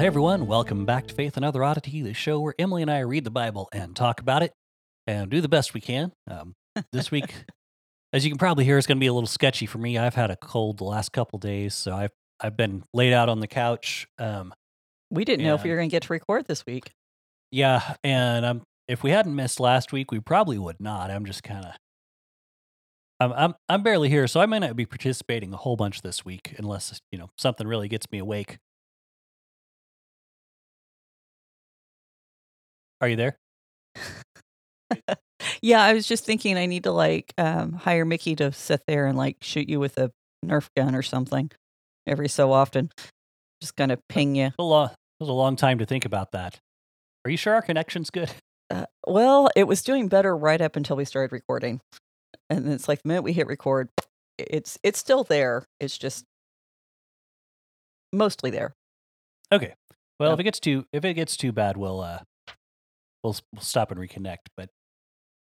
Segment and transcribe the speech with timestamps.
[0.00, 2.90] Well, hey everyone, welcome back to Faith and Other Oddity, the show where Emily and
[2.90, 4.50] I read the Bible and talk about it
[5.06, 6.10] and do the best we can.
[6.26, 6.54] Um,
[6.90, 7.34] this week,
[8.14, 9.98] as you can probably hear, it's going to be a little sketchy for me.
[9.98, 13.40] I've had a cold the last couple days, so I've I've been laid out on
[13.40, 14.06] the couch.
[14.18, 14.54] Um,
[15.10, 16.92] We didn't know if we were going to get to record this week.
[17.50, 21.10] yeah, and um, if we hadn't missed last week, we probably would not.
[21.10, 21.72] I'm just kind of.
[23.20, 26.24] I'm, I'm I'm barely here, so I may not be participating a whole bunch this
[26.24, 28.56] week unless you know something really gets me awake.
[33.00, 33.36] Are you there?
[35.62, 39.06] Yeah, I was just thinking I need to like um, hire Mickey to sit there
[39.06, 40.10] and like shoot you with a
[40.44, 41.50] Nerf gun or something
[42.06, 42.90] every so often.
[43.62, 44.46] Just kind of ping you.
[44.46, 46.58] It was a long, it was a long time to think about that.
[47.24, 48.30] Are you sure our connection's good?
[48.70, 51.80] Uh, well, it was doing better right up until we started recording,
[52.50, 53.88] and it's like the minute we hit record,
[54.38, 55.64] it's it's still there.
[55.80, 56.24] It's just
[58.12, 58.74] mostly there.
[59.52, 59.74] Okay.
[60.18, 60.34] Well, Yeah.
[60.34, 62.20] if it gets too if it gets too bad, we'll uh
[63.22, 64.48] we'll, we'll stop and reconnect.
[64.56, 64.70] But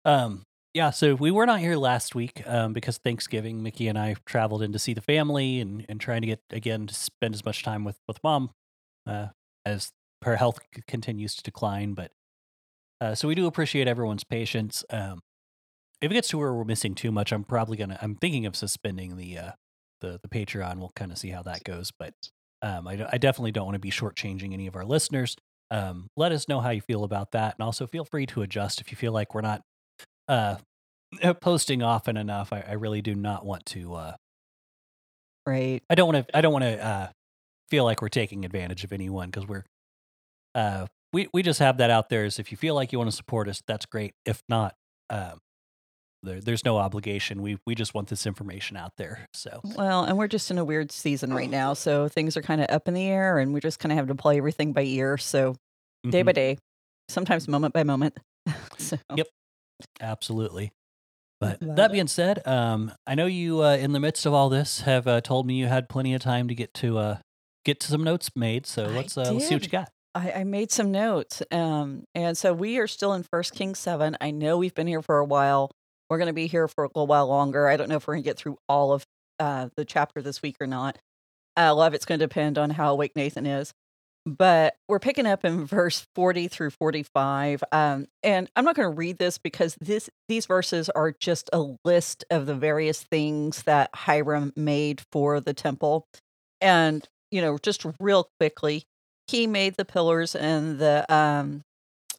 [0.04, 0.42] um
[0.74, 3.62] yeah, so we were not here last week um because Thanksgiving.
[3.62, 6.86] Mickey and I traveled in to see the family and and trying to get again
[6.86, 8.50] to spend as much time with with mom
[9.06, 9.28] uh
[9.64, 11.94] as her health c- continues to decline.
[11.94, 12.10] But
[13.00, 14.84] uh so we do appreciate everyone's patience.
[14.90, 15.20] Um
[16.02, 18.54] if it gets to where we're missing too much, I'm probably gonna I'm thinking of
[18.56, 19.50] suspending the uh
[20.00, 20.78] the the Patreon.
[20.78, 22.12] We'll kind of see how that goes, but
[22.62, 25.36] um, I, I definitely don't want to be shortchanging any of our listeners.
[25.70, 28.80] Um, let us know how you feel about that, and also feel free to adjust
[28.80, 29.62] if you feel like we're not
[30.28, 30.56] uh,
[31.40, 32.52] posting often enough.
[32.52, 33.94] I, I really do not want to.
[33.94, 34.16] Uh,
[35.46, 35.80] Right.
[35.88, 36.36] I don't want to.
[36.36, 37.08] I don't want to uh,
[37.70, 39.64] feel like we're taking advantage of anyone because we're.
[40.54, 42.24] Uh, we we just have that out there.
[42.24, 44.14] Is if you feel like you want to support us, that's great.
[44.24, 44.74] If not,
[45.08, 45.38] um,
[46.24, 47.42] there, there's no obligation.
[47.42, 49.28] We we just want this information out there.
[49.34, 52.60] So Well, and we're just in a weird season right now, so things are kind
[52.60, 54.82] of up in the air, and we just kind of have to play everything by
[54.82, 55.16] ear.
[55.16, 55.54] So
[56.10, 56.26] day mhm.
[56.26, 56.58] by day,
[57.08, 58.16] sometimes moment by moment.
[58.78, 59.28] so, Yep.
[60.00, 60.72] Absolutely.
[61.40, 61.92] But Love that it.
[61.92, 65.20] being said, um, I know you, uh, in the midst of all this, have uh,
[65.20, 67.18] told me you had plenty of time to get to uh,
[67.64, 68.66] get to some notes made.
[68.66, 69.90] So let's uh, let's see what you got.
[70.14, 74.16] I, I made some notes, um, and so we are still in First Kings seven.
[74.18, 75.70] I know we've been here for a while.
[76.08, 77.68] We're going to be here for a little while longer.
[77.68, 79.04] I don't know if we're going to get through all of
[79.38, 80.96] uh, the chapter this week or not.
[81.56, 83.74] Uh, a lot of it's going to depend on how awake Nathan is.
[84.26, 87.62] But we're picking up in verse 40 through 45.
[87.70, 91.74] Um, and I'm not going to read this because this these verses are just a
[91.84, 96.08] list of the various things that Hiram made for the temple.
[96.60, 98.82] And, you know, just real quickly,
[99.28, 101.62] he made the pillars and the um,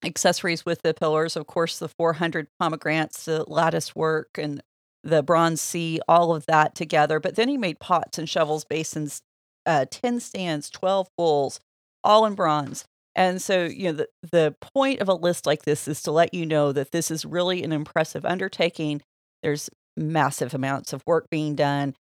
[0.05, 1.35] accessories with the pillars.
[1.35, 4.61] Of course, the 400 pomegranates, the lattice work, and
[5.03, 7.19] the bronze sea, all of that together.
[7.19, 9.21] But then he made pots and shovels, basins,
[9.65, 11.59] uh, 10 stands, 12 bowls,
[12.07, 12.85] all in bronze.
[13.15, 16.33] And so, you know, the, the point of a list like this is to let
[16.33, 19.01] you know that this is really an impressive undertaking.
[19.43, 21.95] There's massive amounts of work being done,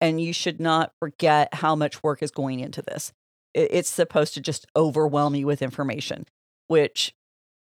[0.00, 3.12] and you should not forget how much work is going into this.
[3.54, 6.26] It- It's supposed to just overwhelm you with information,
[6.68, 7.14] which,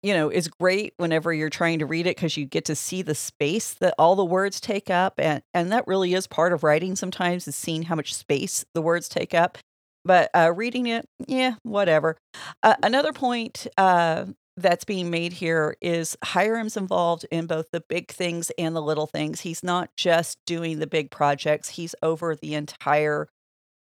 [0.03, 3.01] you know, is great whenever you're trying to read it because you get to see
[3.01, 5.15] the space that all the words take up.
[5.19, 8.81] And, and that really is part of writing sometimes is seeing how much space the
[8.81, 9.57] words take up.
[10.05, 12.15] But uh, reading it, yeah, whatever.
[12.61, 18.11] Uh, another point uh, that's being made here is Hiram's involved in both the big
[18.11, 19.41] things and the little things.
[19.41, 23.27] He's not just doing the big projects, he's over the entire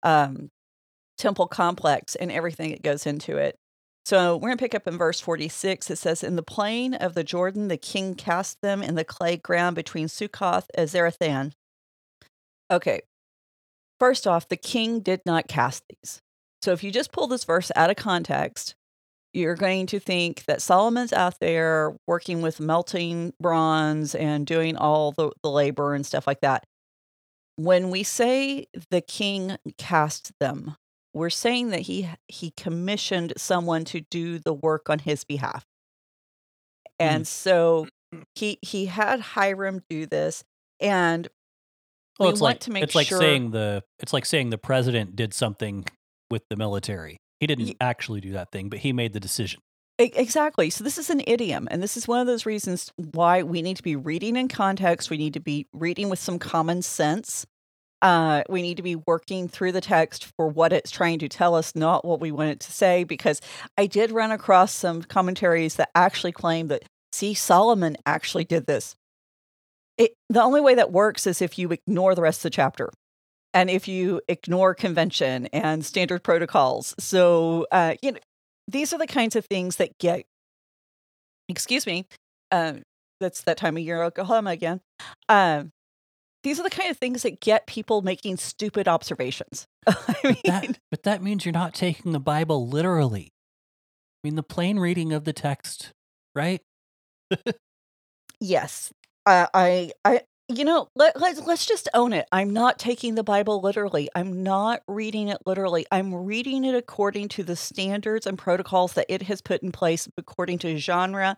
[0.04, 0.50] um,
[1.18, 3.56] temple complex and everything that goes into it.
[4.06, 5.92] So we're going to pick up in verse 46.
[5.92, 9.38] It says, In the plain of the Jordan, the king cast them in the clay
[9.38, 11.52] ground between Succoth and Zarethan.
[12.72, 13.02] Okay.
[14.00, 16.22] First off, the king did not cast these.
[16.62, 18.76] So if you just pull this verse out of context,
[19.34, 25.12] you're going to think that Solomon's out there working with melting bronze and doing all
[25.12, 26.64] the, the labor and stuff like that.
[27.56, 30.76] When we say the king cast them,
[31.14, 35.66] we're saying that he he commissioned someone to do the work on his behalf.
[37.00, 37.28] And mm.
[37.28, 37.88] so
[38.36, 40.44] he he had Hiram do this
[40.80, 41.28] and
[42.20, 45.34] Well, we it's like it's like sure saying the it's like saying the president did
[45.34, 45.86] something
[46.30, 47.18] with the military.
[47.40, 49.62] He didn't Ye- actually do that thing, but he made the decision.
[49.98, 50.70] Exactly.
[50.70, 53.76] So this is an idiom, and this is one of those reasons why we need
[53.78, 55.10] to be reading in context.
[55.10, 57.46] We need to be reading with some common sense.
[58.02, 61.54] Uh, we need to be working through the text for what it's trying to tell
[61.54, 63.04] us, not what we want it to say.
[63.04, 63.42] Because
[63.78, 68.96] I did run across some commentaries that actually claim that, see, Solomon actually did this.
[70.00, 72.90] It, the only way that works is if you ignore the rest of the chapter
[73.54, 76.96] and if you ignore convention and standard protocols.
[76.98, 78.20] So, uh, you know,
[78.68, 80.24] these are the kinds of things that get,
[81.50, 82.08] excuse me,
[82.52, 82.76] uh,
[83.20, 84.80] that's that time of year, Oklahoma again.
[85.28, 85.72] Um,
[86.44, 89.68] these are the kind of things that get people making stupid observations.
[89.88, 93.34] I mean, But that, but that means you're not taking the Bible literally.
[94.24, 95.92] I mean, the plain reading of the text,
[96.34, 96.62] right?
[98.40, 98.94] yes,
[99.26, 102.28] uh, I, I, you know, let, let's let's just own it.
[102.32, 104.10] I'm not taking the Bible literally.
[104.16, 105.86] I'm not reading it literally.
[105.92, 110.08] I'm reading it according to the standards and protocols that it has put in place
[110.18, 111.38] according to genre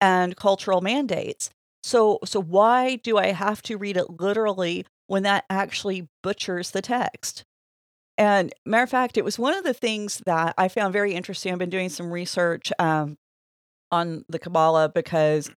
[0.00, 1.50] and cultural mandates.
[1.84, 6.82] So so why do I have to read it literally when that actually butchers the
[6.82, 7.44] text?
[8.16, 11.52] And matter of fact, it was one of the things that I found very interesting.
[11.52, 13.16] I've been doing some research um,
[13.92, 15.50] on the Kabbalah because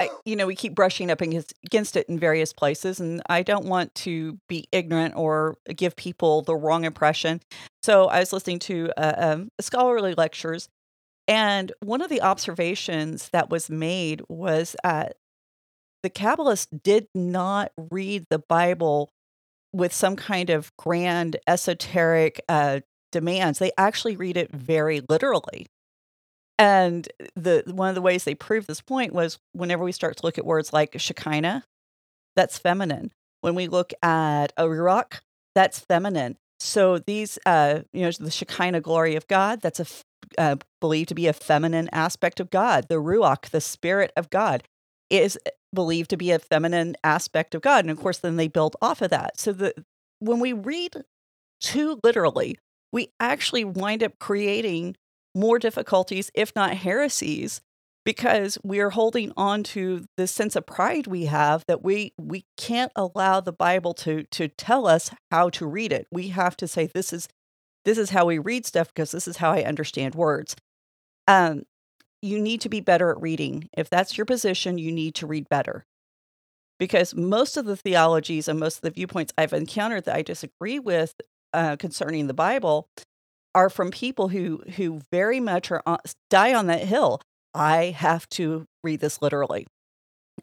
[0.00, 3.66] I, you know, we keep brushing up against, it in various places, and I don't
[3.66, 7.40] want to be ignorant or give people the wrong impression.
[7.82, 10.68] So I was listening to uh, um, scholarly lectures,
[11.26, 15.06] and one of the observations that was made was uh,
[16.02, 19.10] the Kabbalists did not read the Bible
[19.72, 22.80] with some kind of grand esoteric uh,
[23.12, 23.58] demands.
[23.58, 25.66] They actually read it very literally.
[26.58, 30.26] And the one of the ways they prove this point was whenever we start to
[30.26, 31.64] look at words like Shekinah,
[32.34, 33.12] that's feminine.
[33.40, 35.20] When we look at ruach,
[35.54, 36.36] that's feminine.
[36.60, 39.86] So these, uh, you know, the Shekinah glory of God, that's a
[40.36, 42.88] uh, believed to be a feminine aspect of God.
[42.88, 44.64] The ruach, the spirit of God,
[45.10, 45.38] is
[45.72, 49.00] believed to be a feminine aspect of God, and of course, then they build off
[49.00, 49.38] of that.
[49.38, 49.74] So the
[50.18, 51.04] when we read
[51.60, 52.58] too literally,
[52.92, 54.96] we actually wind up creating
[55.34, 57.60] more difficulties, if not heresies,
[58.04, 62.46] because we are holding on to this sense of pride we have that we we
[62.56, 66.06] can't allow the Bible to to tell us how to read it.
[66.10, 67.28] We have to say this is
[67.84, 70.56] this is how we read stuff because this is how I understand words.
[71.26, 71.64] Um,
[72.22, 73.68] you need to be better at reading.
[73.76, 75.84] If that's your position, you need to read better.
[76.78, 80.78] Because most of the theologies and most of the viewpoints I've encountered that I disagree
[80.78, 81.14] with
[81.52, 82.88] uh, concerning the Bible
[83.54, 85.98] are from people who who very much are on,
[86.30, 87.20] die on that hill.
[87.54, 89.66] I have to read this literally,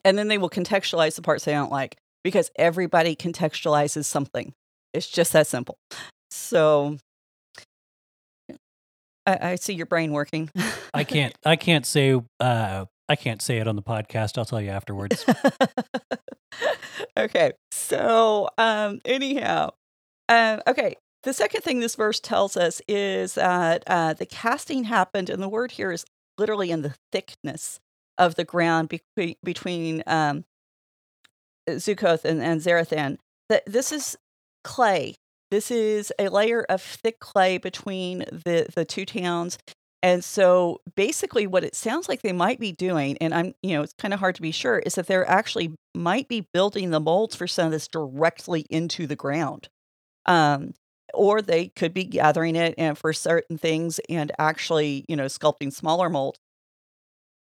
[0.03, 4.53] and then they will contextualize the parts they don't like because everybody contextualizes something.
[4.93, 5.77] It's just that simple.
[6.31, 6.97] So
[9.25, 10.49] I, I see your brain working.
[10.93, 11.35] I can't.
[11.45, 12.19] I can't say.
[12.39, 14.37] Uh, I can't say it on the podcast.
[14.37, 15.25] I'll tell you afterwards.
[17.17, 17.51] okay.
[17.71, 19.71] So, um, anyhow,
[20.29, 20.95] um, okay.
[21.25, 25.50] The second thing this verse tells us is that uh, the casting happened, and the
[25.50, 26.06] word here is
[26.38, 27.80] literally in the thickness
[28.18, 30.45] of the ground between between um,
[31.77, 33.18] Succoth and, and Zarethan.
[33.50, 34.18] That this is
[34.63, 35.16] clay.
[35.50, 39.58] This is a layer of thick clay between the the two towns.
[40.03, 43.82] And so basically what it sounds like they might be doing, and I'm, you know,
[43.82, 47.00] it's kind of hard to be sure, is that they're actually might be building the
[47.00, 49.70] molds for some of this directly into the ground.
[50.27, 50.75] Um,
[51.13, 55.71] or they could be gathering it and for certain things and actually, you know, sculpting
[55.71, 56.39] smaller molds.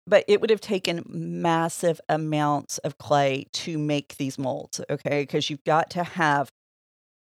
[0.07, 5.23] But it would have taken massive amounts of clay to make these molds, okay?
[5.23, 6.49] Because you've got to have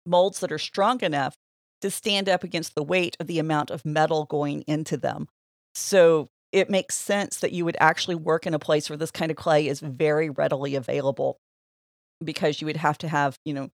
[0.06, 1.34] molds that are strong enough
[1.82, 5.28] to stand up against the weight of the amount of metal going into them.
[5.74, 9.30] So it makes sense that you would actually work in a place where this kind
[9.30, 11.38] of clay is very readily available
[12.22, 13.70] because you would have to have, you know,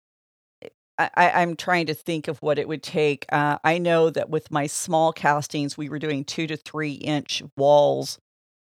[0.98, 3.26] I, I'm trying to think of what it would take.
[3.32, 7.42] Uh, I know that with my small castings, we were doing two to three inch
[7.56, 8.18] walls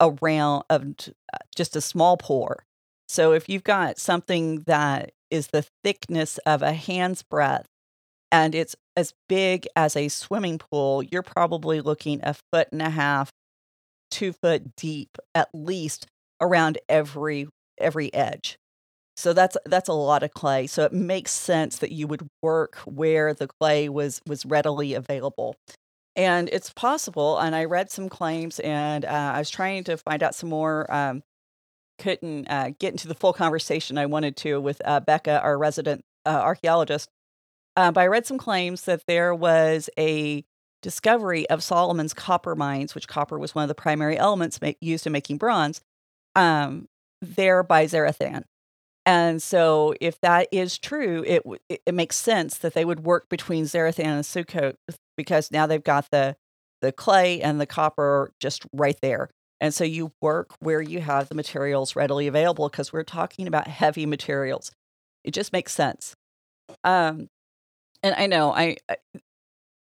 [0.01, 2.65] around of uh, just a small pour.
[3.09, 7.67] So if you've got something that is the thickness of a hand's breadth
[8.31, 12.91] and it's as big as a swimming pool, you're probably looking a foot and a
[12.91, 13.31] half,
[14.11, 16.07] two foot deep at least
[16.41, 18.59] around every every edge.
[19.17, 20.67] So that's that's a lot of clay.
[20.67, 25.57] So it makes sense that you would work where the clay was was readily available.
[26.17, 27.39] And it's possible.
[27.39, 30.93] And I read some claims, and uh, I was trying to find out some more.
[30.93, 31.23] Um,
[31.99, 36.03] couldn't uh, get into the full conversation I wanted to with uh, Becca, our resident
[36.27, 37.09] uh, archaeologist.
[37.77, 40.45] Uh, but I read some claims that there was a
[40.83, 45.13] discovery of Solomon's copper mines, which copper was one of the primary elements used in
[45.13, 45.81] making bronze,
[46.35, 46.89] um,
[47.21, 48.45] there by Zarethan.
[49.05, 53.65] And so, if that is true, it, it, makes sense that they would work between
[53.65, 54.77] Zarethan and Sukkot
[55.17, 56.37] because now they've got the
[56.83, 59.31] the clay and the copper just right there.
[59.61, 63.69] And so you work where you have the materials readily available because we're talking about
[63.69, 64.73] heavy materials.
[65.23, 66.17] It just makes sense.
[66.83, 67.29] Um,
[68.03, 68.97] and I know I, I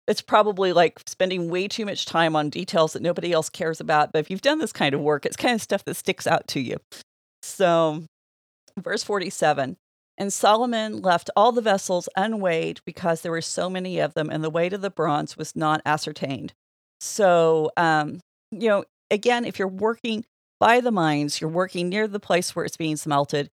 [0.06, 4.12] it's probably like spending way too much time on details that nobody else cares about.
[4.12, 6.46] But if you've done this kind of work, it's kind of stuff that sticks out
[6.48, 6.76] to you.
[7.42, 8.04] So,
[8.78, 9.76] verse 47
[10.18, 14.42] And Solomon left all the vessels unweighed because there were so many of them, and
[14.42, 16.54] the weight of the bronze was not ascertained.
[17.00, 20.24] So, um, you know, again, if you're working
[20.60, 23.50] by the mines, you're working near the place where it's being smelted,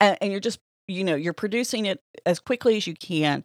[0.00, 3.44] and, and you're just, you know, you're producing it as quickly as you can.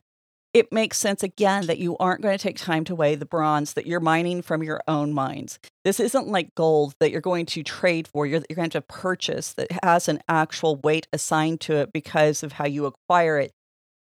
[0.54, 3.74] It makes sense again that you aren't going to take time to weigh the bronze
[3.74, 5.58] that you're mining from your own mines.
[5.84, 9.54] This isn't like gold that you're going to trade for, you're, you're going to purchase
[9.54, 13.52] that has an actual weight assigned to it because of how you acquire it.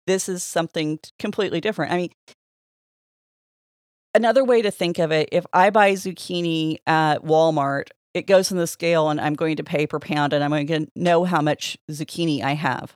[0.07, 1.91] This is something completely different.
[1.93, 2.11] I mean,
[4.15, 8.59] another way to think of it if I buy zucchini at Walmart, it goes in
[8.59, 11.41] the scale and I'm going to pay per pound and I'm going to know how
[11.41, 12.95] much zucchini I have.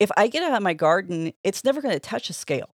[0.00, 2.70] If I get out of my garden, it's never going to touch a scale.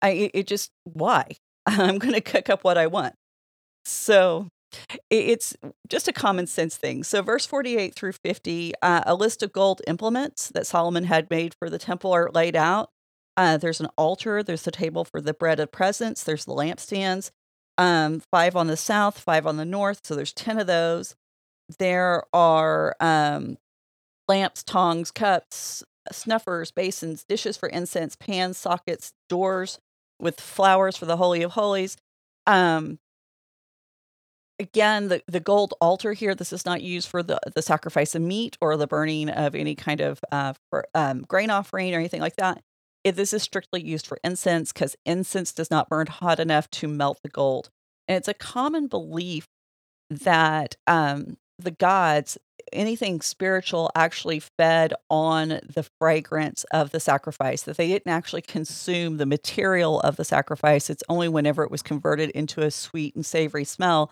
[0.00, 1.36] I it, it just why?
[1.66, 3.14] I'm going to cook up what I want.
[3.84, 4.48] So
[5.10, 5.54] it's
[5.88, 7.04] just a common sense thing.
[7.04, 11.54] So, verse 48 through 50, uh, a list of gold implements that Solomon had made
[11.58, 12.90] for the temple are laid out.
[13.36, 14.42] Uh, there's an altar.
[14.42, 16.22] There's the table for the bread of presence.
[16.22, 17.30] There's the lampstands.
[17.78, 20.00] Um, five on the south, five on the north.
[20.04, 21.14] So there's ten of those.
[21.78, 23.56] There are um,
[24.28, 29.78] lamps, tongs, cups, snuffers, basins, dishes for incense, pans, sockets, doors
[30.18, 31.96] with flowers for the holy of holies.
[32.46, 32.98] Um,
[34.58, 38.22] again, the, the gold altar here, this is not used for the, the sacrifice of
[38.22, 42.20] meat or the burning of any kind of uh, for, um, grain offering or anything
[42.20, 42.62] like that.
[43.04, 46.88] If this is strictly used for incense because incense does not burn hot enough to
[46.88, 47.70] melt the gold.
[48.06, 49.48] And it's a common belief
[50.08, 52.38] that um, the gods,
[52.72, 59.16] anything spiritual, actually fed on the fragrance of the sacrifice, that they didn't actually consume
[59.16, 60.90] the material of the sacrifice.
[60.90, 64.10] It's only whenever it was converted into a sweet and savory smell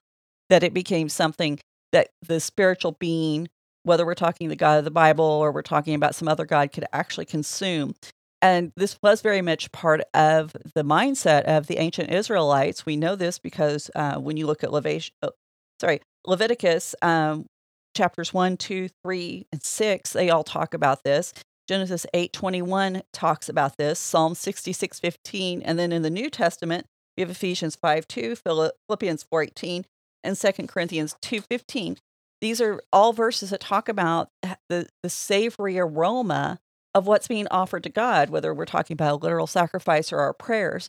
[0.49, 1.59] that it became something
[1.93, 3.49] that the spiritual being,
[3.85, 6.73] whether we're talking the God of the Bible or we're talking about some other God,
[6.73, 7.95] could actually consume.
[8.43, 12.87] And this was very much part of the mindset of the ancient Israelites.
[12.87, 15.33] We know this because uh, when you look at Leviticus, oh,
[15.81, 17.47] sorry, Leviticus um,
[17.95, 21.33] chapters 1, 2, 3, and 6, they all talk about this.
[21.69, 25.63] Genesis 8, 21 talks about this, Psalm 66, 15.
[25.63, 29.85] And then in the New Testament, we have Ephesians 5, 2, Philippians 4, 18,
[30.25, 31.97] and 2 Corinthians 2, 15.
[32.41, 34.31] These are all verses that talk about
[34.69, 36.59] the, the savory aroma
[36.95, 40.33] of what's being offered to God, whether we're talking about a literal sacrifice or our
[40.33, 40.89] prayers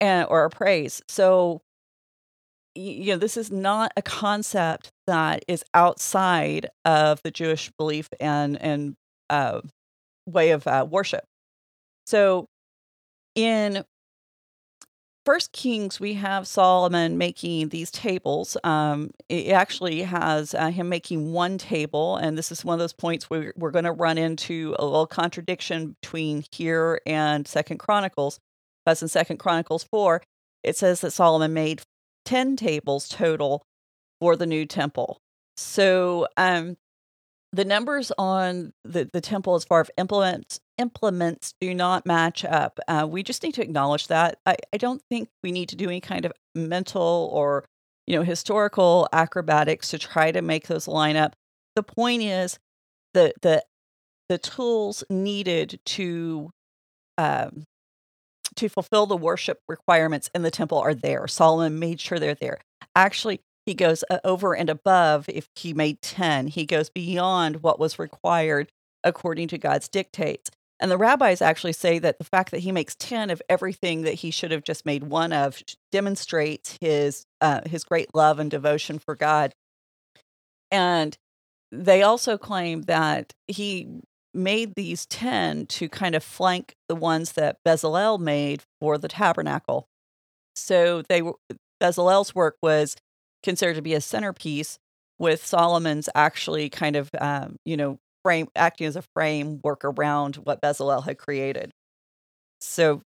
[0.00, 1.02] and or our praise.
[1.08, 1.62] So
[2.80, 8.60] you know, this is not a concept that is outside of the Jewish belief and
[8.60, 8.96] and
[9.28, 9.60] uh,
[10.26, 11.24] way of uh, worship.
[12.06, 12.46] So
[13.34, 13.84] in
[15.26, 18.56] First Kings, we have Solomon making these tables.
[18.64, 22.94] Um, it actually has uh, him making one table, and this is one of those
[22.94, 28.40] points where we're going to run into a little contradiction between here and Second Chronicles.
[28.84, 30.22] Because in Second Chronicles four,
[30.64, 31.82] it says that Solomon made
[32.24, 33.62] ten tables total
[34.20, 35.18] for the new temple.
[35.56, 36.76] So um,
[37.52, 42.80] the numbers on the, the temple as far as implements implements do not match up.
[42.88, 44.38] Uh, we just need to acknowledge that.
[44.46, 47.64] I, I don't think we need to do any kind of mental or
[48.06, 51.36] you know historical acrobatics to try to make those line up.
[51.76, 52.58] The point is
[53.14, 53.64] the the
[54.28, 56.50] the tools needed to
[57.18, 57.64] um,
[58.60, 61.26] to fulfill the worship requirements in the temple are there.
[61.26, 62.58] Solomon made sure they're there.
[62.94, 67.78] Actually, he goes uh, over and above if he made 10 he goes beyond what
[67.78, 68.72] was required
[69.04, 70.50] according to god's dictates
[70.80, 74.14] and the rabbis actually say that the fact that he makes 10 of everything that
[74.14, 75.62] he should have just made one of
[75.92, 79.54] demonstrates his uh, his great love and devotion for god
[80.70, 81.18] and
[81.70, 84.00] they also claim that he
[84.32, 89.88] made these 10 to kind of flank the ones that bezalel made for the tabernacle
[90.54, 91.22] so they
[91.82, 92.96] bezalel's work was
[93.42, 94.78] considered to be a centerpiece,
[95.18, 100.62] with Solomon's actually kind of, um, you know, frame acting as a framework around what
[100.62, 101.70] Bezalel had created.
[102.60, 103.02] So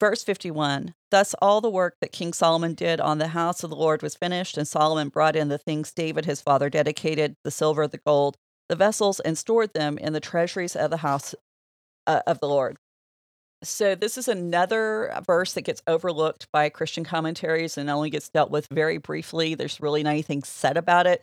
[0.00, 3.76] verse 51 Thus all the work that King Solomon did on the house of the
[3.76, 7.86] Lord was finished, and Solomon brought in the things David his father dedicated the silver,
[7.86, 8.36] the gold,
[8.68, 11.34] the vessels, and stored them in the treasuries of the house
[12.06, 12.76] uh, of the Lord.
[13.64, 18.50] So, this is another verse that gets overlooked by Christian commentaries and only gets dealt
[18.50, 19.54] with very briefly.
[19.54, 21.22] There's really not anything said about it.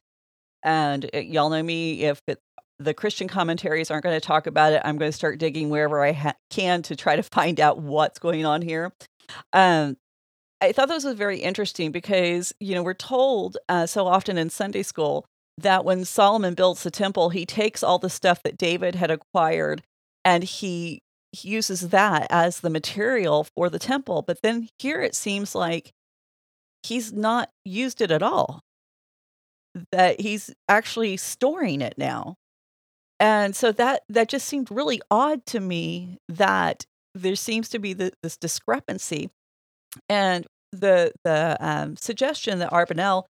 [0.61, 2.39] And it, y'all know me, if it,
[2.79, 6.03] the Christian commentaries aren't going to talk about it, I'm going to start digging wherever
[6.03, 8.91] I ha- can to try to find out what's going on here.
[9.53, 9.95] Um,
[10.59, 14.49] I thought this was very interesting because, you know, we're told uh, so often in
[14.49, 15.25] Sunday school
[15.57, 19.83] that when Solomon builds the temple, he takes all the stuff that David had acquired
[20.23, 24.21] and he, he uses that as the material for the temple.
[24.21, 25.93] But then here it seems like
[26.83, 28.61] he's not used it at all,
[29.91, 32.35] that he's actually storing it now.
[33.19, 37.93] And so that that just seemed really odd to me that there seems to be
[37.93, 39.29] the, this discrepancy.
[40.09, 43.23] And the the um, suggestion that Arbonell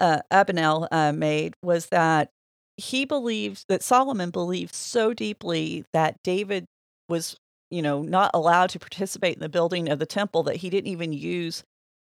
[0.00, 2.30] uh, Abigail uh, made was that
[2.76, 6.64] he believes that Solomon believed so deeply that David
[7.08, 7.36] was,
[7.70, 10.90] you know, not allowed to participate in the building of the temple that he didn't
[10.90, 11.64] even use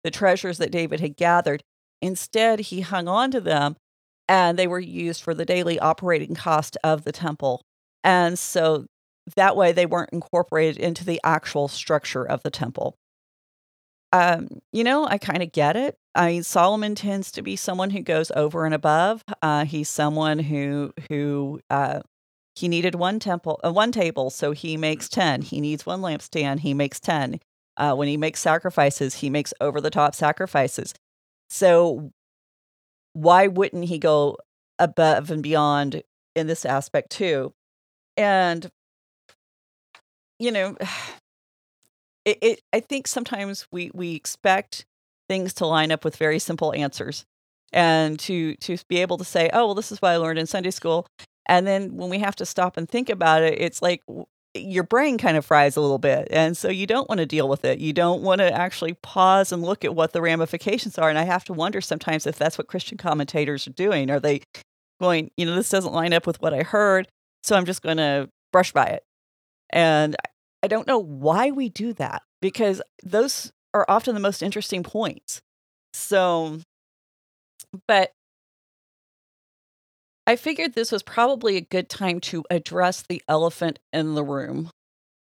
[0.04, 1.62] the treasures that David had gathered.
[2.02, 3.76] Instead, he hung on to them
[4.28, 7.62] and they were used for the daily operating cost of the temple.
[8.04, 8.86] And so
[9.36, 12.94] that way they weren't incorporated into the actual structure of the temple.
[14.12, 15.96] Um, you know, I kind of get it.
[16.18, 19.24] I mean, Solomon tends to be someone who goes over and above.
[19.40, 22.00] Uh, he's someone who who uh,
[22.56, 25.42] he needed one temple, uh, one table, so he makes ten.
[25.42, 27.40] He needs one lampstand, he makes ten.
[27.76, 30.94] Uh, when he makes sacrifices, he makes over the top sacrifices.
[31.50, 32.12] So
[33.12, 34.36] why wouldn't he go
[34.78, 36.02] above and beyond
[36.34, 37.52] in this aspect too?
[38.16, 38.70] And
[40.38, 40.76] you know,
[42.24, 44.86] it, it I think sometimes we we expect
[45.28, 47.24] things to line up with very simple answers
[47.72, 50.46] and to to be able to say, "Oh, well this is what I learned in
[50.46, 51.06] Sunday school."
[51.48, 54.02] And then when we have to stop and think about it, it's like
[54.54, 56.28] your brain kind of fries a little bit.
[56.30, 57.78] And so you don't want to deal with it.
[57.78, 61.08] You don't want to actually pause and look at what the ramifications are.
[61.08, 64.10] And I have to wonder sometimes if that's what Christian commentators are doing.
[64.10, 64.42] Are they
[65.00, 67.08] going, you know, this doesn't line up with what I heard,
[67.42, 69.04] so I'm just going to brush by it.
[69.70, 70.16] And
[70.62, 75.40] I don't know why we do that because those are often the most interesting points.
[75.92, 76.60] So,
[77.86, 78.12] but
[80.26, 84.70] I figured this was probably a good time to address the elephant in the room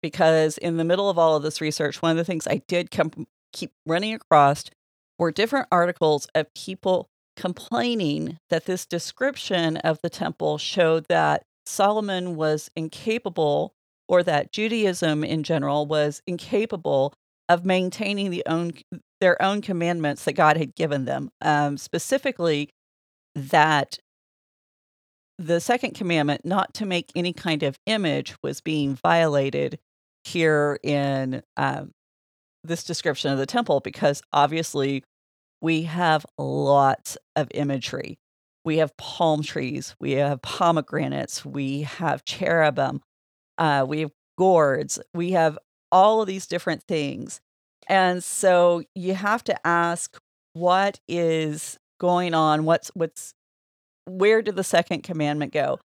[0.02, 2.90] because in the middle of all of this research, one of the things I did
[2.90, 4.64] come, keep running across
[5.18, 12.36] were different articles of people complaining that this description of the temple showed that Solomon
[12.36, 13.74] was incapable
[14.08, 17.14] or that Judaism in general was incapable
[17.48, 18.72] of maintaining the own
[19.20, 21.30] their own commandments that God had given them.
[21.40, 22.70] Um, specifically,
[23.34, 23.98] that
[25.38, 29.78] the second commandment, not to make any kind of image, was being violated
[30.24, 31.92] here in um,
[32.64, 35.04] this description of the temple because obviously
[35.60, 38.18] we have lots of imagery.
[38.64, 43.00] We have palm trees, we have pomegranates, we have cherubim,
[43.58, 45.56] uh, we have gourds, we have
[45.90, 47.40] all of these different things.
[47.88, 50.18] And so you have to ask
[50.54, 52.64] what is going on?
[52.64, 53.34] What's what's
[54.06, 55.78] where did the second commandment go?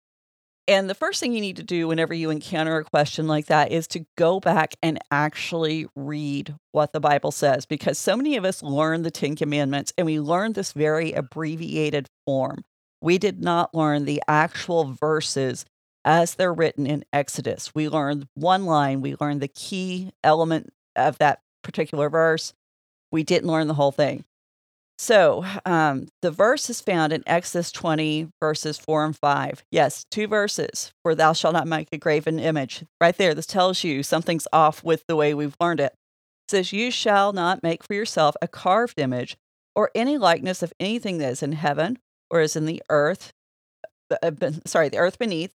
[0.68, 3.72] And the first thing you need to do whenever you encounter a question like that
[3.72, 8.44] is to go back and actually read what the Bible says because so many of
[8.44, 12.64] us learn the 10 commandments and we learn this very abbreviated form.
[13.00, 15.64] We did not learn the actual verses
[16.04, 17.74] as they're written in Exodus.
[17.74, 22.54] We learned one line, we learned the key element of that particular verse.
[23.10, 24.24] We didn't learn the whole thing.
[24.98, 29.64] So um, the verse is found in Exodus 20, verses 4 and 5.
[29.70, 32.84] Yes, two verses, for thou shalt not make a graven image.
[33.00, 35.92] Right there, this tells you something's off with the way we've learned it.
[35.92, 39.36] It says, You shall not make for yourself a carved image
[39.76, 43.32] or any likeness of anything that is in heaven or is in the earth,
[44.10, 45.52] uh, uh sorry, the earth beneath,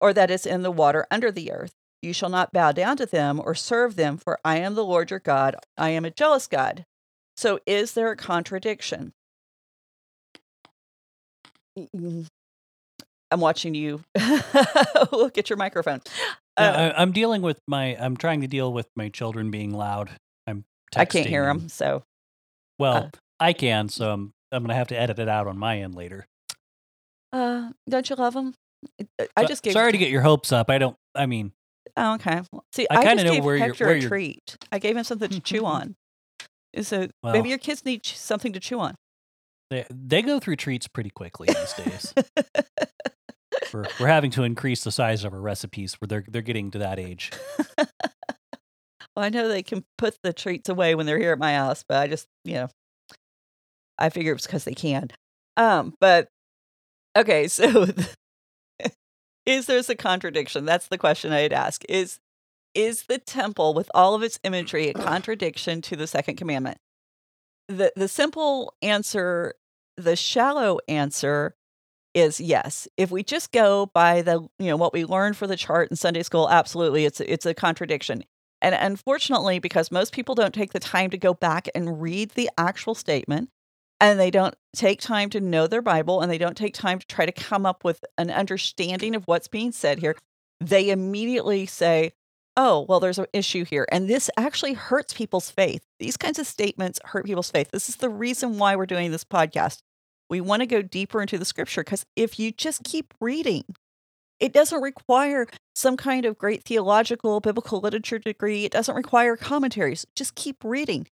[0.00, 1.72] or that is in the water under the earth.
[2.02, 5.10] You shall not bow down to them or serve them, for I am the Lord
[5.10, 5.56] your God.
[5.76, 6.84] I am a jealous God.
[7.36, 9.12] So, is there a contradiction?
[13.30, 14.02] I'm watching you
[15.12, 16.00] look at your microphone.
[16.56, 17.96] Uh, I, am dealing with my.
[17.96, 20.10] I'm trying to deal with my children being loud.
[20.46, 20.64] I'm.
[20.94, 21.68] Texting I can't hear them.
[21.68, 22.04] So.
[22.78, 23.88] Well, uh, I can.
[23.88, 24.32] So I'm.
[24.52, 26.26] I'm gonna have to edit it out on my end later.
[27.32, 28.54] Uh, don't you love them?
[29.36, 30.70] I just gave sorry to get your hopes up.
[30.70, 30.96] I don't.
[31.14, 31.52] I mean,
[31.96, 32.42] Oh, okay.
[32.74, 34.56] See, I I, kinda just know gave where you're- where a you're- treat.
[34.70, 35.96] I gave him something to chew on.
[36.82, 38.94] So Well- maybe your kids need something to chew on.
[39.70, 42.14] They, they go through treats pretty quickly these days.
[43.72, 46.78] we're, we're having to increase the size of our recipes where they're they're getting to
[46.78, 47.30] that age.
[49.16, 51.82] Well, I know they can put the treats away when they're here at my house,
[51.88, 52.68] but I just, you know,
[53.98, 55.08] I figure it's because they can.
[55.56, 56.28] Um, but
[57.16, 57.86] okay, so
[59.46, 60.64] is there's a contradiction?
[60.64, 61.82] That's the question I'd ask.
[61.88, 62.18] Is
[62.74, 66.78] is the temple with all of its imagery a contradiction to the second commandment?
[67.68, 69.54] The the simple answer,
[69.96, 71.56] the shallow answer
[72.12, 72.88] is yes.
[72.96, 75.96] If we just go by the, you know, what we learned for the chart in
[75.96, 78.24] Sunday school, absolutely it's it's a contradiction.
[78.62, 82.50] And unfortunately, because most people don't take the time to go back and read the
[82.56, 83.50] actual statement,
[84.00, 87.06] and they don't take time to know their Bible, and they don't take time to
[87.06, 90.16] try to come up with an understanding of what's being said here,
[90.60, 92.12] they immediately say,
[92.58, 93.86] Oh, well, there's an issue here.
[93.92, 95.82] And this actually hurts people's faith.
[95.98, 97.68] These kinds of statements hurt people's faith.
[97.70, 99.80] This is the reason why we're doing this podcast.
[100.30, 103.64] We want to go deeper into the scripture because if you just keep reading,
[104.40, 108.64] it doesn't require some kind of great theological biblical literature degree.
[108.64, 110.06] It doesn't require commentaries.
[110.14, 111.08] Just keep reading.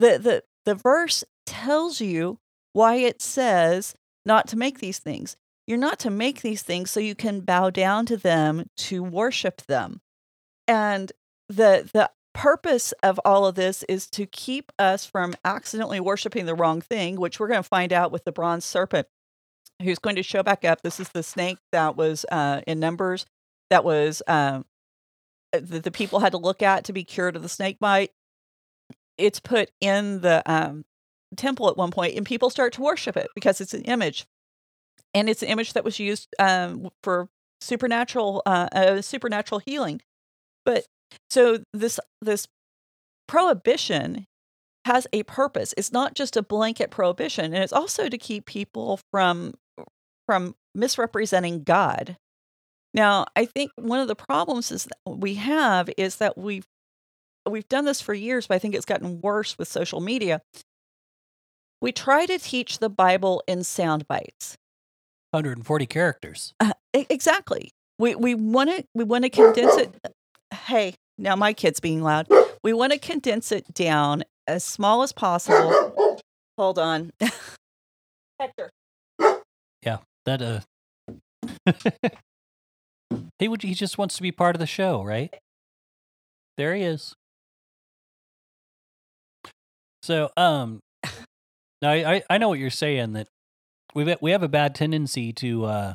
[0.00, 2.38] The the the verse tells you
[2.72, 5.36] why it says not to make these things.
[5.66, 9.62] You're not to make these things so you can bow down to them to worship
[9.62, 10.00] them.
[10.66, 11.10] And
[11.48, 16.54] the the purpose of all of this is to keep us from accidentally worshiping the
[16.54, 19.08] wrong thing, which we're going to find out with the bronze serpent
[19.82, 20.82] who's going to show back up.
[20.82, 23.26] This is the snake that was uh, in Numbers
[23.70, 24.64] that was um,
[25.52, 28.10] that the people had to look at to be cured of the snake bite.
[29.16, 30.84] It's put in the um,
[31.36, 34.26] temple at one point, and people start to worship it because it's an image,
[35.14, 37.28] and it's an image that was used um, for
[37.60, 40.00] supernatural uh, uh, supernatural healing.
[40.64, 40.86] But
[41.30, 42.46] so this this
[43.26, 44.26] prohibition
[44.84, 45.74] has a purpose.
[45.76, 49.54] It's not just a blanket prohibition, and it's also to keep people from
[50.26, 52.16] from misrepresenting God.
[52.94, 56.66] Now, I think one of the problems is we have is that we've
[57.48, 60.40] we've done this for years, but I think it's gotten worse with social media.
[61.80, 64.56] We try to teach the Bible in sound bites.
[65.30, 66.54] 140 characters.
[66.58, 67.70] Uh, exactly.
[67.98, 69.94] We we want to we want to condense it.
[70.52, 72.28] Hey, now my kid's being loud.
[72.62, 76.16] We want to condense it down as small as possible.
[76.56, 77.12] Hold on,
[78.40, 78.70] Hector.
[79.82, 80.60] Yeah, that uh
[83.38, 85.32] He would he just wants to be part of the show, right?
[86.56, 87.14] There he is.
[90.02, 90.80] So, um
[91.82, 93.28] now I, I- know what you're saying that
[93.94, 95.94] we we have a bad tendency to uh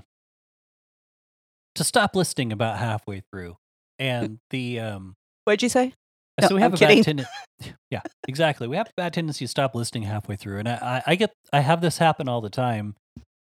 [1.75, 3.57] to stop listening about halfway through.
[3.99, 5.15] And the um
[5.45, 5.93] What'd you say?
[6.41, 6.97] No, so we have I'm a kidding.
[6.97, 7.31] bad tendency.
[7.91, 8.67] Yeah, exactly.
[8.67, 10.73] We have a bad tendency to stop listening halfway through, and I,
[11.07, 12.95] I, I get I have this happen all the time.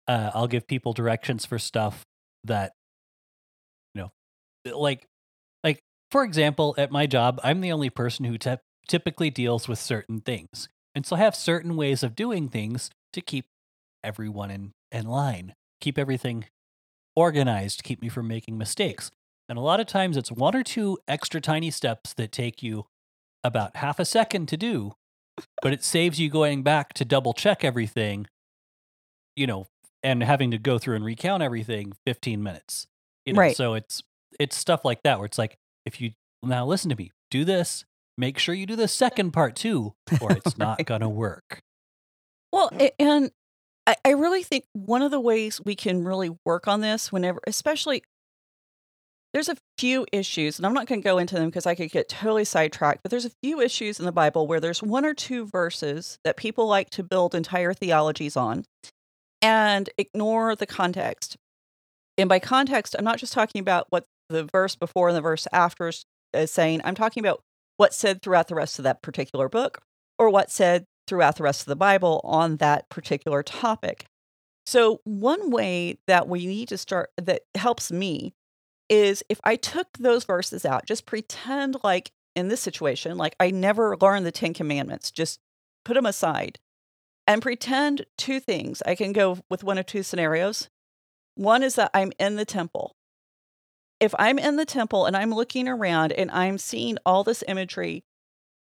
[0.07, 2.03] Uh, I'll give people directions for stuff
[2.45, 2.71] that,
[3.95, 5.05] you know, like
[5.63, 5.79] like
[6.11, 10.21] for example, at my job, I'm the only person who tep typically deals with certain
[10.21, 13.45] things, and so I have certain ways of doing things to keep
[14.03, 16.45] everyone in in line, keep everything
[17.15, 19.11] organized, keep me from making mistakes.
[19.49, 22.85] And a lot of times it's one or two extra tiny steps that take you
[23.43, 24.93] about half a second to do,
[25.61, 28.27] but it saves you going back to double check everything,
[29.35, 29.67] you know,
[30.01, 32.87] and having to go through and recount everything 15 minutes.
[33.25, 33.55] You know, Right.
[33.55, 34.01] so it's
[34.39, 37.85] it's stuff like that where it's like if you now listen to me, do this,
[38.17, 40.85] make sure you do the second part too, or it's not Right.
[40.85, 41.61] gonna work.
[42.51, 43.31] Well, and
[44.05, 48.03] I, really think one of the ways we can really work on this, whenever, especially,
[49.33, 51.91] there's a few issues, and I'm not going to go into them because I could
[51.91, 55.13] get totally sidetracked, but there's a few issues in the Bible where there's one or
[55.15, 58.63] two verses that people like to build entire theologies on
[59.41, 61.35] and ignore the context.
[62.17, 65.47] And by context, I'm not just talking about what the verse before and the verse
[65.51, 65.91] after
[66.33, 67.41] is saying, I'm talking about
[67.83, 69.81] what's said throughout the rest of that particular book
[70.17, 74.05] or what's said throughout the rest of the Bible on that particular topic.
[74.65, 78.35] So, one way that we need to start that helps me
[78.87, 83.51] is if I took those verses out, just pretend like in this situation, like I
[83.51, 85.41] never learned the Ten Commandments, just
[85.83, 86.59] put them aside
[87.27, 88.81] and pretend two things.
[88.85, 90.69] I can go with one of two scenarios.
[91.35, 92.95] One is that I'm in the temple.
[94.03, 98.03] If I'm in the temple and I'm looking around and I'm seeing all this imagery,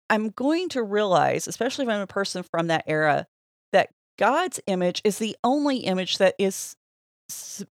[0.07, 3.25] I'm going to realize, especially if I'm a person from that era,
[3.71, 6.75] that God's image is the only image that is,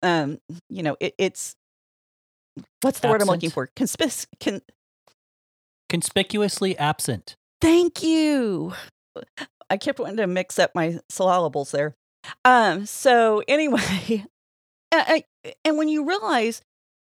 [0.02, 0.38] um,
[0.70, 1.54] you know, it, it's
[2.80, 3.68] what's the word I'm looking for?
[3.76, 4.62] Conspic- con-
[5.90, 7.36] Conspicuously absent.
[7.60, 8.72] Thank you.
[9.68, 11.94] I kept wanting to mix up my syllables there.
[12.46, 14.24] Um, so anyway,
[14.94, 16.62] a- a- and when you realize,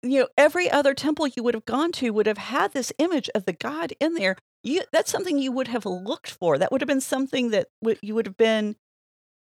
[0.03, 3.31] you know, every other temple you would have gone to would have had this image
[3.35, 4.37] of the God in there.
[4.65, 6.59] You that's something you would have looked for.
[6.59, 8.77] That would have been something that would you would have been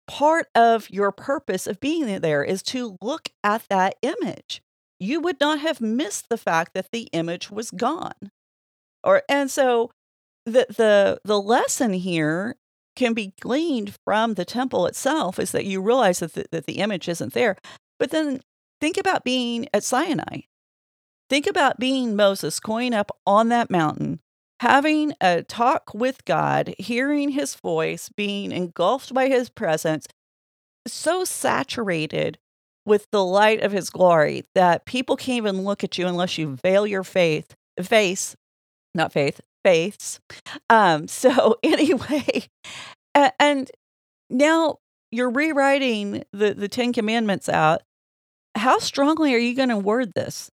[0.07, 4.63] part of your purpose of being there is to look at that image.
[4.99, 8.31] You would not have missed the fact that the image was gone.
[9.03, 9.91] Or and so
[10.45, 12.57] the the the lesson here
[12.97, 16.79] can be gleaned from the temple itself is that you realize that the, that the
[16.79, 17.57] image isn't there.
[17.99, 18.41] But then
[18.81, 20.43] think about being at Sinai.
[21.31, 24.19] Think about being Moses going up on that mountain,
[24.59, 30.07] having a talk with God, hearing his voice, being engulfed by his presence,
[30.89, 32.39] so saturated
[32.85, 36.59] with the light of his glory that people can't even look at you unless you
[36.63, 38.37] veil your faith face,
[38.95, 40.21] not faith, faiths.
[40.69, 42.49] Um, so anyway,
[43.15, 43.71] and
[44.29, 44.79] now
[45.11, 47.83] you're rewriting the, the Ten Commandments out.
[48.57, 50.51] How strongly are you going to word this?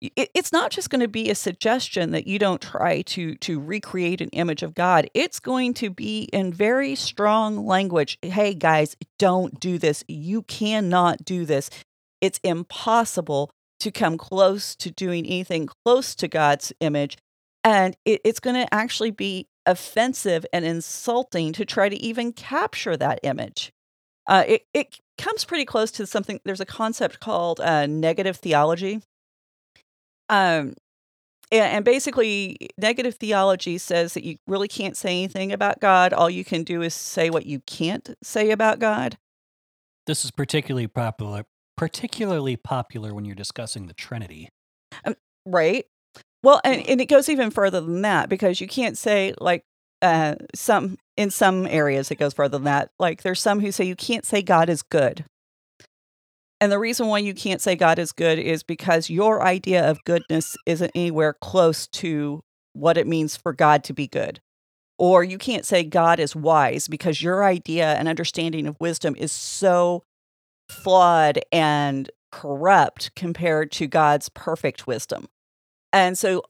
[0.00, 4.20] It's not just going to be a suggestion that you don't try to to recreate
[4.20, 5.10] an image of God.
[5.12, 8.16] It's going to be in very strong language.
[8.22, 10.04] Hey guys, don't do this.
[10.06, 11.68] You cannot do this.
[12.20, 17.16] It's impossible to come close to doing anything close to God's image.
[17.64, 22.96] And it, it's going to actually be offensive and insulting to try to even capture
[22.96, 23.72] that image.
[24.26, 29.00] Uh, it, it comes pretty close to something, there's a concept called uh, negative theology.
[30.28, 30.74] Um,
[31.50, 36.12] and basically, negative theology says that you really can't say anything about God.
[36.12, 39.16] All you can do is say what you can't say about God.
[40.06, 41.44] This is particularly popular
[41.78, 44.50] particularly popular when you're discussing the Trinity.
[45.46, 45.86] Right.
[46.42, 49.62] Well, and, and it goes even further than that because you can't say like
[50.02, 52.90] uh some in some areas it goes further than that.
[52.98, 55.24] Like there's some who say you can't say God is good.
[56.60, 60.02] And the reason why you can't say God is good is because your idea of
[60.04, 62.42] goodness isn't anywhere close to
[62.72, 64.40] what it means for God to be good.
[64.98, 69.30] Or you can't say God is wise because your idea and understanding of wisdom is
[69.30, 70.02] so
[70.68, 75.28] flawed and corrupt compared to God's perfect wisdom.
[75.92, 76.42] And so,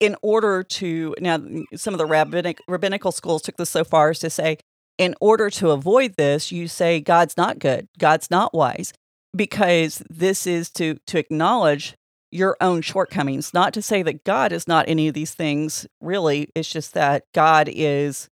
[0.00, 1.38] in order to now,
[1.74, 4.58] some of the rabbinic, rabbinical schools took this so far as to say,
[4.98, 8.92] in order to avoid this, you say God's not good, God's not wise,
[9.34, 11.94] because this is to to acknowledge
[12.30, 15.86] your own shortcomings, not to say that God is not any of these things.
[16.00, 18.28] Really, it's just that God is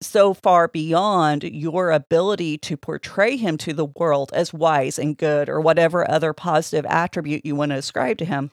[0.00, 5.48] so far beyond your ability to portray him to the world as wise and good
[5.48, 8.50] or whatever other positive attribute you want to ascribe to him.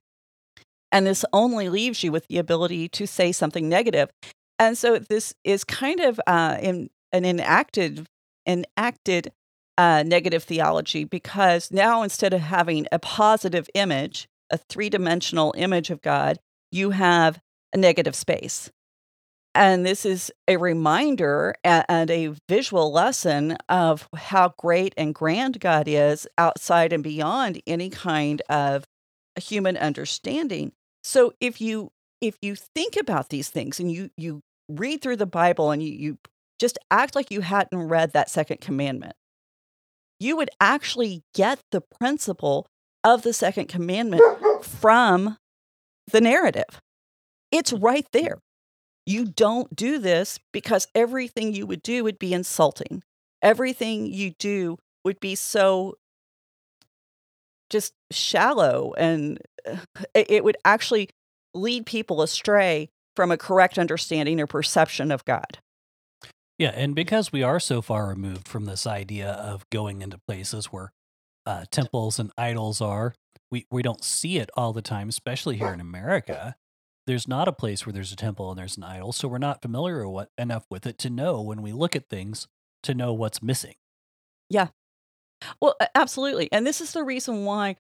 [0.92, 4.10] And this only leaves you with the ability to say something negative.
[4.58, 8.08] And so this is kind of uh, in, an enacted,
[8.48, 9.32] enacted
[9.78, 15.90] uh, negative theology because now instead of having a positive image, a three dimensional image
[15.90, 16.40] of God,
[16.72, 17.40] you have
[17.74, 18.70] a negative space.
[19.54, 25.88] And this is a reminder and a visual lesson of how great and grand God
[25.88, 28.84] is outside and beyond any kind of
[29.40, 30.74] human understanding.
[31.04, 35.26] So if you if you think about these things and you you read through the
[35.26, 36.18] Bible and you, you
[36.60, 39.14] just act like you hadn't read that second commandment,
[40.20, 42.68] you would actually get the principle
[43.04, 44.22] of the second commandment
[44.64, 45.38] from
[46.12, 46.82] the narrative.
[47.52, 48.40] It's right there.
[49.06, 53.04] You don't do this because everything you would do would be insulting.
[53.42, 55.96] Everything you do would be so
[57.70, 59.40] just shallow and
[59.70, 59.78] uh,
[60.14, 61.10] it it would actually
[61.54, 65.60] lead people astray from a correct understanding or perception of God.
[66.58, 70.68] Yeah, and because we are so far removed from this idea of going into places
[70.68, 70.94] where
[71.46, 73.14] uh, temples and idols are,
[73.52, 76.56] we, we don't see it all the time, especially here in America.
[77.08, 79.62] There's not a place where there's a temple and there's an idol, so we're not
[79.62, 82.48] familiar what, enough with it to know when we look at things
[82.84, 83.76] to know what's missing.
[84.50, 84.68] Yeah.
[85.62, 86.50] Well, absolutely.
[86.52, 87.76] And this is the reason why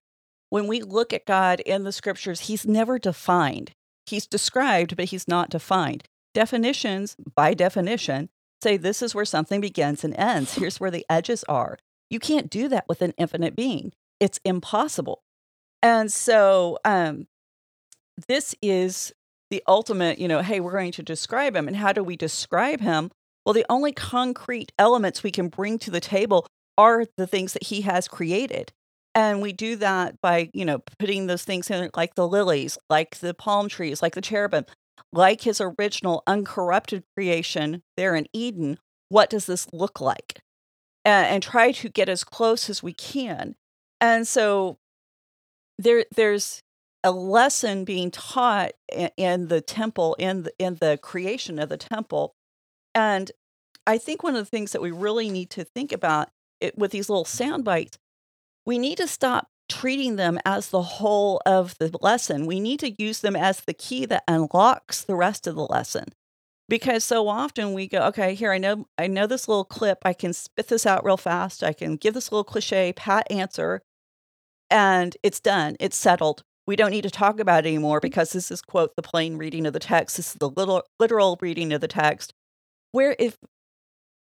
[0.50, 3.72] when we look at God in the scriptures, he's never defined.
[4.06, 6.04] He's described, but he's not defined.
[6.34, 8.30] Definitions, by definition,
[8.62, 10.56] say this is where something begins and ends.
[10.56, 11.78] Here's where the edges are.
[12.10, 13.94] You can't do that with an infinite being.
[14.20, 15.24] It's impossible.
[15.82, 17.28] And so um
[18.28, 19.14] this is
[19.52, 21.68] the ultimate, you know, hey, we're going to describe him.
[21.68, 23.12] And how do we describe him?
[23.46, 27.64] Well, the only concrete elements we can bring to the table are the things that
[27.64, 28.72] he has created.
[29.14, 33.20] And we do that by, you know, putting those things in like the lilies, like
[33.20, 34.66] the palm trees, like the cherubim,
[35.12, 38.80] like his original uncorrupted creation there in Eden.
[39.10, 40.42] What does this look like?
[41.04, 43.56] And, and try to get as close as we can.
[44.02, 44.78] And so
[45.78, 46.62] there there's
[47.04, 51.78] a lesson being taught in, in the temple in the, in the creation of the
[51.78, 52.34] temple.
[52.94, 53.32] And
[53.86, 56.30] I think one of the things that we really need to think about
[56.60, 58.00] it, with these little sound bites
[58.66, 62.46] we need to stop treating them as the whole of the lesson.
[62.46, 66.06] We need to use them as the key that unlocks the rest of the lesson.
[66.68, 70.00] Because so often we go, okay, here I know I know this little clip.
[70.04, 71.64] I can spit this out real fast.
[71.64, 73.82] I can give this little cliche pat answer
[74.70, 75.76] and it's done.
[75.80, 76.44] It's settled.
[76.68, 78.04] We don't need to talk about it anymore mm.
[78.04, 80.18] because this is quote the plain reading of the text.
[80.18, 82.34] This is the little literal reading of the text.
[82.92, 83.38] Where if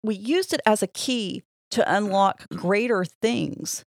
[0.03, 1.85] we used it as a key to mm.
[1.87, 3.85] unlock greater things,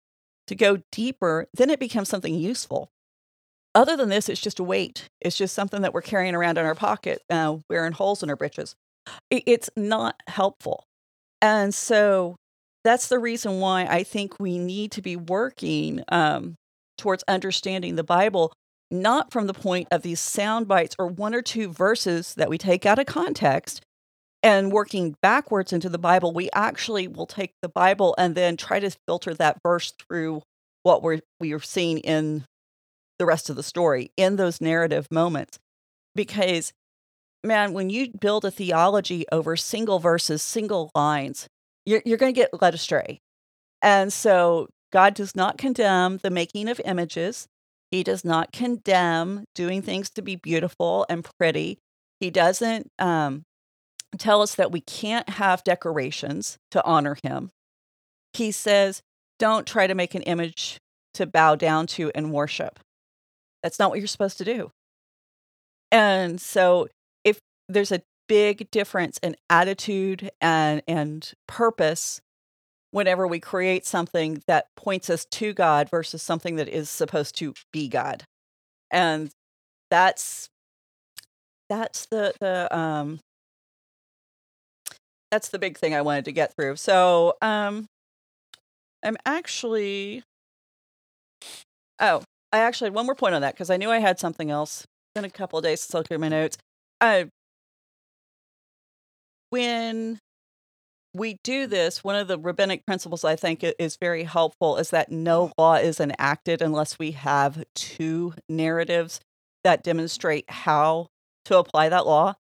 [0.47, 2.91] to go deeper, then it becomes something useful.
[3.75, 5.09] Other than this, it's just a weight.
[5.21, 8.37] It's just something that we're carrying around in our pocket, uh, wearing holes in our
[8.37, 8.77] britches.
[9.31, 10.85] It's not helpful.
[11.43, 12.37] And so
[12.85, 16.55] that's the reason why I think we need to be working um,
[16.97, 18.53] towards understanding the Bible,
[18.91, 22.59] not from the point of these sound bites or one or two verses that we
[22.59, 23.83] take out of context,
[24.45, 28.79] and working backwards into the Bible, we actually will take the Bible and then try
[28.79, 30.43] to filter that verse through
[30.83, 32.45] what we're we are seeing in
[33.19, 35.59] the rest of the story in those narrative moments.
[36.15, 36.75] Because
[37.43, 41.49] man, when you build a theology over single verses, single lines,
[41.87, 43.21] you're you're going to get led astray.
[43.81, 47.47] And so God does not condemn the making of images.
[47.91, 51.79] He does not condemn doing things to be beautiful and pretty.
[52.21, 53.45] He doesn't um,
[54.18, 57.50] tell us that we can't have decorations to honor him.
[58.33, 59.03] He says,
[59.38, 60.79] don't try to make an image
[61.14, 62.81] to bow down to and worship.
[63.62, 64.72] That's not what you're supposed to do.
[65.90, 66.88] And so
[67.22, 72.20] if there's a big difference in attitude and and purpose
[72.90, 77.55] whenever we create something that points us to God versus something that is supposed to
[77.72, 78.24] be God.
[78.90, 79.31] And
[79.90, 80.48] that's
[81.68, 83.20] that's the the um
[85.35, 86.77] that's the big thing I wanted to get through.
[86.77, 87.87] So, um,
[89.05, 90.23] I'm actually.
[92.01, 94.51] Oh, I actually had one more point on that because I knew I had something
[94.51, 94.83] else.
[94.83, 96.57] It's been a couple of days since I looked at my notes.
[97.01, 97.25] Uh,
[99.51, 100.20] when
[101.14, 105.11] we do this, one of the rabbinic principles I think is very helpful is that
[105.11, 109.20] no law is enacted unless we have two narratives
[109.64, 111.09] that demonstrate how
[111.47, 112.35] to apply that law.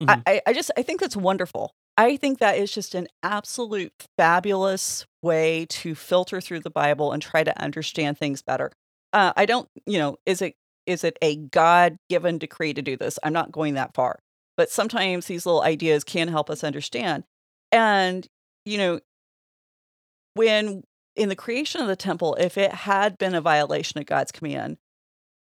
[0.00, 0.20] Mm-hmm.
[0.26, 1.72] I, I just I think that's wonderful.
[1.96, 7.22] I think that is just an absolute fabulous way to filter through the Bible and
[7.22, 8.70] try to understand things better.
[9.12, 10.54] Uh, I don't, you know, is it
[10.86, 13.18] is it a God given decree to do this?
[13.24, 14.20] I'm not going that far,
[14.56, 17.24] but sometimes these little ideas can help us understand.
[17.72, 18.26] And
[18.64, 19.00] you know,
[20.34, 20.82] when
[21.16, 24.76] in the creation of the temple, if it had been a violation of God's command,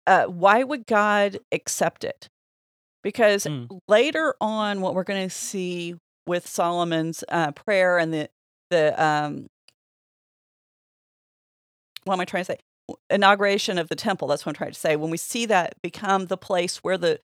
[0.05, 2.29] uh, why would God accept it?
[3.01, 3.67] Because mm.
[3.87, 5.95] later on, what we're going to see
[6.27, 8.29] with Solomon's uh, prayer and the
[8.69, 9.47] the um,
[12.03, 12.57] what am I trying to say?
[13.09, 14.27] Inauguration of the temple.
[14.27, 14.95] That's what I'm trying to say.
[14.95, 17.19] When we see that become the place where the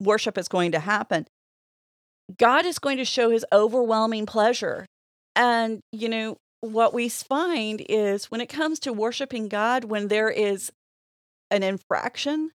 [0.00, 1.26] worship is going to happen,
[2.36, 4.86] God is going to show His overwhelming pleasure.
[5.36, 10.30] And you know what we find is when it comes to worshiping God, when there
[10.30, 10.72] is
[11.50, 12.50] an infraction,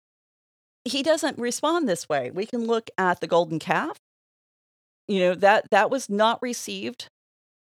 [0.85, 2.31] He doesn't respond this way.
[2.31, 3.99] We can look at the golden calf
[5.09, 7.09] you know that that was not received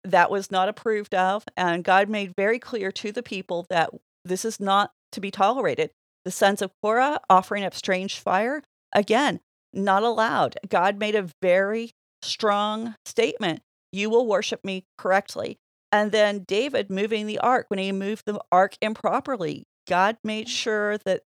[0.05, 3.91] that was not approved of and god made very clear to the people that
[4.25, 5.91] this is not to be tolerated.
[6.25, 9.41] The sons of korah offering up strange fire again
[9.73, 10.57] not allowed.
[10.69, 13.61] God made a very strong statement
[13.93, 15.57] you will worship me correctly.
[15.91, 20.51] And then david moving the ark when he moved the ark improperly god made mm.
[20.51, 21.23] sure that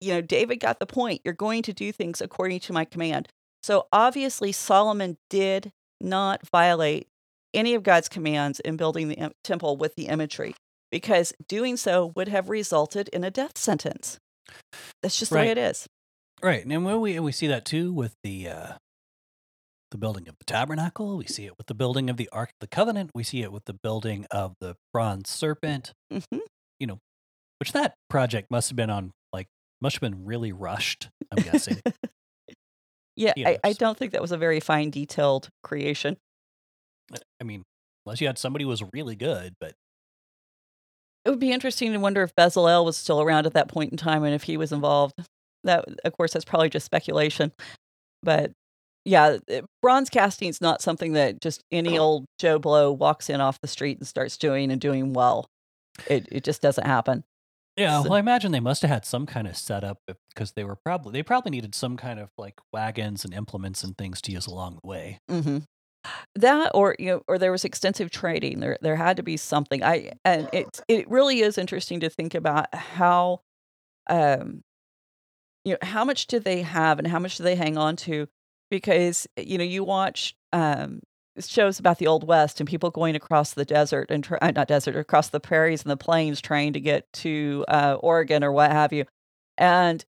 [0.00, 3.28] you know david got the point you're going to do things according to my command
[3.66, 7.08] so obviously, Solomon did not violate
[7.52, 10.54] any of God's commands in building the temple with the imagery
[10.92, 14.20] because doing so would have resulted in a death sentence.
[15.02, 15.40] That's just right.
[15.40, 15.88] the way it is.
[16.40, 16.64] Right.
[16.64, 18.72] And when we we see that too with the uh
[19.90, 22.60] the building of the tabernacle, we see it with the building of the Ark of
[22.60, 25.92] the Covenant, we see it with the building of the bronze serpent.
[26.12, 26.38] Mm-hmm.
[26.78, 26.98] You know,
[27.58, 29.48] which that project must have been on like
[29.80, 31.80] must have been really rushed, I'm guessing.
[33.16, 36.18] Yeah, I, I don't think that was a very fine, detailed creation.
[37.40, 37.62] I mean,
[38.04, 39.74] unless you had somebody who was really good, but
[41.24, 43.96] It would be interesting to wonder if Bezalel was still around at that point in
[43.96, 45.14] time and if he was involved.
[45.64, 47.52] That, of course, that's probably just speculation.
[48.22, 48.52] But
[49.04, 49.38] yeah,
[49.82, 53.68] bronze casting is not something that just any old Joe Blow walks in off the
[53.68, 55.46] street and starts doing and doing well.
[56.06, 57.24] It it just doesn't happen.
[57.76, 60.00] Yeah, well, I imagine they must have had some kind of setup
[60.30, 63.96] because they were probably they probably needed some kind of like wagons and implements and
[63.98, 65.18] things to use along the way.
[65.28, 65.58] hmm
[66.36, 68.60] That or you know, or there was extensive trading.
[68.60, 69.82] There there had to be something.
[69.84, 73.42] I and it it really is interesting to think about how,
[74.08, 74.64] um,
[75.64, 78.28] you know, how much did they have and how much do they hang on to?
[78.70, 81.00] Because you know, you watch um
[81.40, 84.68] shows about the old west and people going across the desert and try, uh, not
[84.68, 88.70] desert across the prairies and the plains trying to get to uh, Oregon or what
[88.70, 89.04] have you,
[89.58, 90.04] and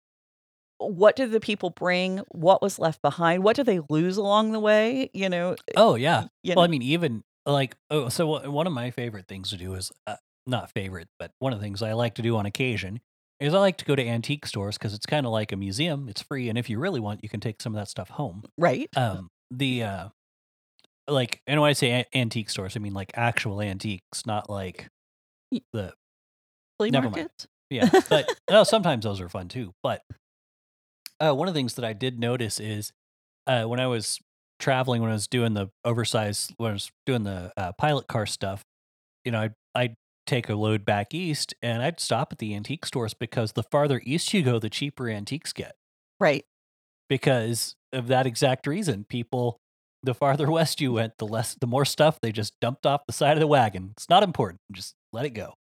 [0.80, 2.20] what did the people bring?
[2.30, 3.44] What was left behind?
[3.44, 5.10] What did they lose along the way?
[5.14, 6.26] You know, Oh yeah.
[6.56, 9.92] Well, I mean, even like oh, so one of my favorite things to do is
[10.06, 10.16] uh,
[10.46, 13.02] not favorite, but one of the things I like to do on occasion
[13.40, 16.08] is I like to go to antique stores because it's kind of like a museum.
[16.10, 18.44] It's free, and if you really want, you can take some of that stuff home.
[18.58, 18.90] right?
[18.96, 20.10] Um, the uh,
[21.08, 24.90] like, and when I say a- antique stores, I mean like actual antiques, not like
[25.74, 25.94] the
[26.78, 27.16] Flea never mind.
[27.16, 27.48] market?
[27.70, 27.90] yeah.
[28.10, 29.74] But no, sometimes those are fun too.
[29.84, 30.04] But
[31.20, 32.92] uh, one of the things that I did notice is
[33.48, 34.20] uh, when I was
[34.60, 38.26] traveling, when I was doing the oversized, when I was doing the uh, pilot car
[38.26, 38.64] stuff,
[39.24, 39.96] you know, I'd, I'd
[40.26, 44.02] take a load back east and I'd stop at the antique stores because the farther
[44.04, 45.76] east you go, the cheaper antiques get.
[46.20, 46.44] Right.
[47.10, 49.60] Because of that exact reason, people,
[50.04, 53.14] the farther west you went, the less, the more stuff they just dumped off the
[53.14, 53.92] side of the wagon.
[53.98, 54.60] It's not important.
[54.72, 55.54] Just let it go.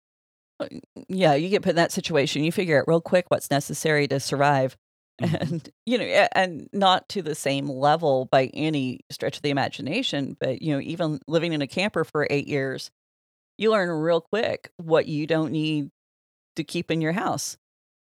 [1.09, 2.43] Yeah, you get put in that situation.
[2.43, 4.77] You figure out real quick what's necessary to survive.
[5.19, 5.41] Mhm.
[5.51, 10.37] And, you know, and not to the same level by any stretch of the imagination,
[10.39, 12.91] but, you know, even living in a camper for eight years,
[13.57, 15.89] you learn real quick what you don't need
[16.57, 17.57] to keep in your house.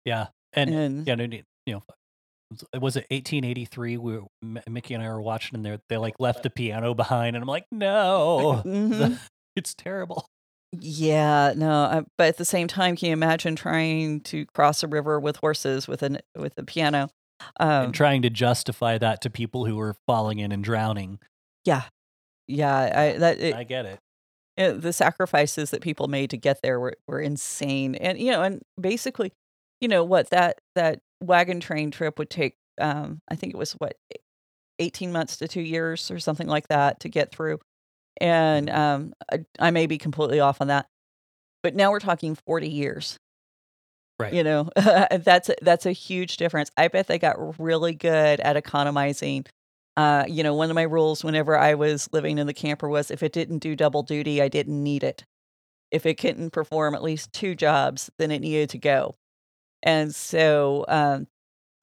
[0.06, 0.30] Yeah.
[0.54, 1.84] And, And, Yeah, no, need- you know,
[2.74, 3.98] was- was it 1883?
[3.98, 4.24] We were,
[4.70, 7.48] Mickey and I were watching, and they they like left the piano behind, and I'm
[7.48, 9.20] like, no, Mhm.
[9.56, 10.28] it's terrible.
[10.80, 14.88] Yeah, no, uh, but at the same time, can you imagine trying to cross a
[14.88, 17.10] river with horses with an with a piano?
[17.60, 21.20] Um, and trying to justify that to people who were falling in and drowning.
[21.66, 21.84] yeah,
[22.48, 24.00] yeah, I that it, I get it.
[24.58, 28.42] uh, the sacrifices that people made to get there were were insane, and you know,
[28.42, 29.32] and basically,
[29.80, 32.56] you know, what that that wagon train trip would take.
[32.80, 33.96] Um, I think it was what
[34.80, 37.60] eighteen months to two years or something like that to get through,
[38.20, 40.88] and um, I, I may be completely off on that,
[41.62, 43.18] but now we're talking forty years.
[44.20, 44.34] Right.
[44.34, 46.70] You know, that's a, that's a huge difference.
[46.78, 49.46] I bet they got really good at economizing.
[49.96, 53.12] Uh, you know, one of my rules whenever I was living in the camper was
[53.12, 55.24] if it didn't do double duty, I didn't need it.
[55.92, 59.16] If it couldn't perform at least two jobs, then it needed to go.
[59.84, 61.28] And so, um,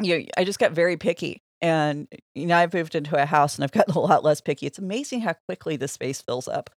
[0.00, 1.42] you know, I just got very picky.
[1.62, 4.66] And you know, I've moved into a house and I've gotten a lot less picky.
[4.66, 6.70] It's amazing how quickly the space fills up.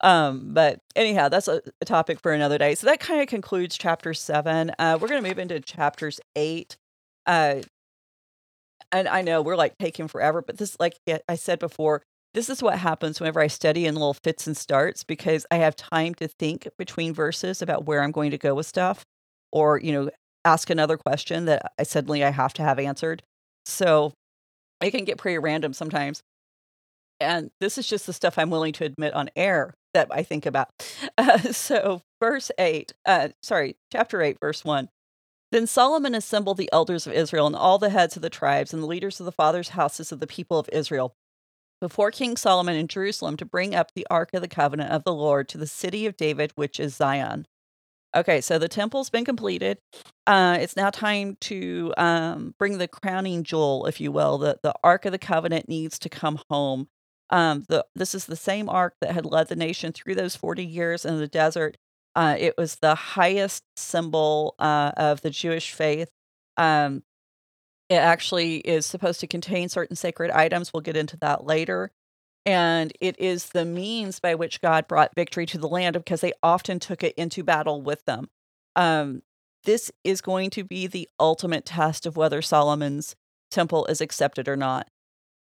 [0.00, 2.74] Um, but anyhow, that's a, a topic for another day.
[2.74, 4.72] So that kind of concludes chapter seven.
[4.78, 6.76] Uh, we're going to move into chapters eight.
[7.26, 7.60] Uh,
[8.90, 10.98] and I know we're like taking forever, but this, like
[11.28, 12.02] I said before,
[12.34, 15.76] this is what happens whenever I study in little fits and starts because I have
[15.76, 19.04] time to think between verses about where I'm going to go with stuff,
[19.50, 20.10] or you know,
[20.44, 23.22] ask another question that I suddenly I have to have answered.
[23.64, 24.12] So
[24.80, 26.22] it can get pretty random sometimes.
[27.20, 30.44] And this is just the stuff I'm willing to admit on air that I think
[30.46, 30.68] about.
[31.16, 34.88] Uh, so, verse 8, uh, sorry, chapter 8, verse 1.
[35.52, 38.82] Then Solomon assembled the elders of Israel and all the heads of the tribes and
[38.82, 41.14] the leaders of the fathers' houses of the people of Israel
[41.80, 45.12] before King Solomon in Jerusalem to bring up the ark of the covenant of the
[45.12, 47.46] Lord to the city of David, which is Zion.
[48.14, 49.78] Okay, so the temple's been completed.
[50.26, 54.38] Uh, it's now time to um, bring the crowning jewel, if you will.
[54.38, 56.88] The, the ark of the covenant needs to come home.
[57.30, 60.64] Um, the, this is the same ark that had led the nation through those 40
[60.64, 61.78] years in the desert.
[62.14, 66.10] Uh, it was the highest symbol uh, of the Jewish faith.
[66.58, 67.02] Um,
[67.88, 70.72] it actually is supposed to contain certain sacred items.
[70.72, 71.90] We'll get into that later.
[72.44, 76.32] And it is the means by which God brought victory to the land because they
[76.42, 78.28] often took it into battle with them.
[78.74, 79.22] Um,
[79.64, 83.14] this is going to be the ultimate test of whether Solomon's
[83.50, 84.88] temple is accepted or not.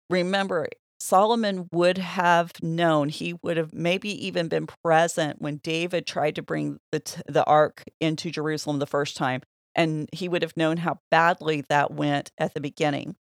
[0.09, 0.69] Remember,
[1.01, 6.43] Solomon would have known, he would have maybe even been present when David tried to
[6.43, 9.43] bring the, t- the ark into Jerusalem the first time
[9.75, 13.17] and he would have known how badly that went at the beginning.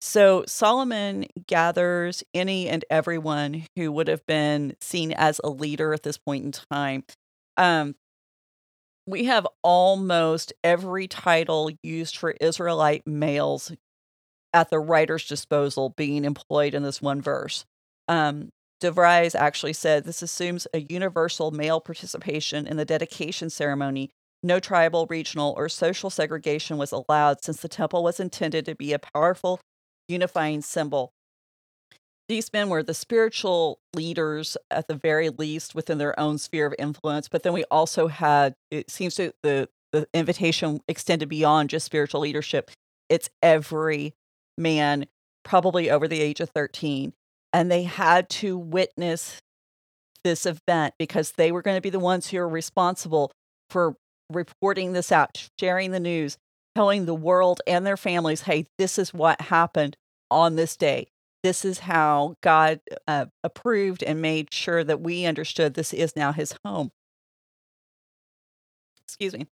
[0.00, 6.02] So Solomon gathers any and everyone who would have been seen as a leader at
[6.02, 7.04] this point in time.
[7.56, 7.94] Um,
[9.06, 13.72] we have almost every title used for Israelite males
[14.52, 17.64] at the writer's disposal being employed in this one verse.
[18.08, 18.50] Um,
[18.82, 24.10] DeVries actually said this assumes a universal male participation in the dedication ceremony.
[24.42, 28.92] No tribal, regional, or social segregation was allowed since the temple was intended to be
[28.92, 29.60] a powerful
[30.08, 31.12] unifying symbol.
[32.28, 36.74] These men were the spiritual leaders at the very least within their own sphere of
[36.78, 41.86] influence, but then we also had it seems to the the invitation extended beyond just
[41.86, 42.70] spiritual leadership.
[43.08, 44.14] It's every
[44.58, 45.06] man
[45.44, 47.12] probably over the age of 13
[47.52, 49.40] and they had to witness
[50.24, 53.32] this event because they were going to be the ones who are responsible
[53.70, 53.96] for
[54.30, 56.36] reporting this out, sharing the news,
[56.76, 59.96] telling the world and their families, hey, this is what happened
[60.30, 61.06] on this day.
[61.42, 66.32] This is how God uh, approved and made sure that we understood this is now
[66.32, 66.90] his home.
[69.04, 69.46] Excuse me.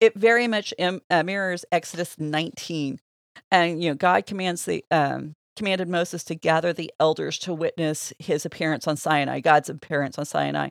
[0.00, 2.98] It very much Im- uh, mirrors Exodus 19.
[3.52, 8.12] And, you know, God commands the, um, commanded Moses to gather the elders to witness
[8.18, 10.70] his appearance on Sinai, God's appearance on Sinai.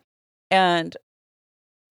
[0.52, 0.98] And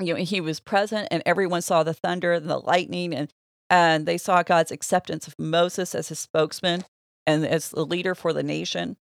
[0.01, 3.33] you know, he was present and everyone saw the thunder and the lightning and
[3.71, 6.85] and they saw God's acceptance of Moses as his spokesman
[7.27, 8.97] and as the leader for the nation.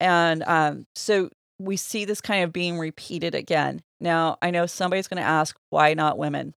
[0.00, 3.82] And um, so we see this kind of being repeated again.
[4.00, 6.54] Now, I know somebody's going to ask, why not women?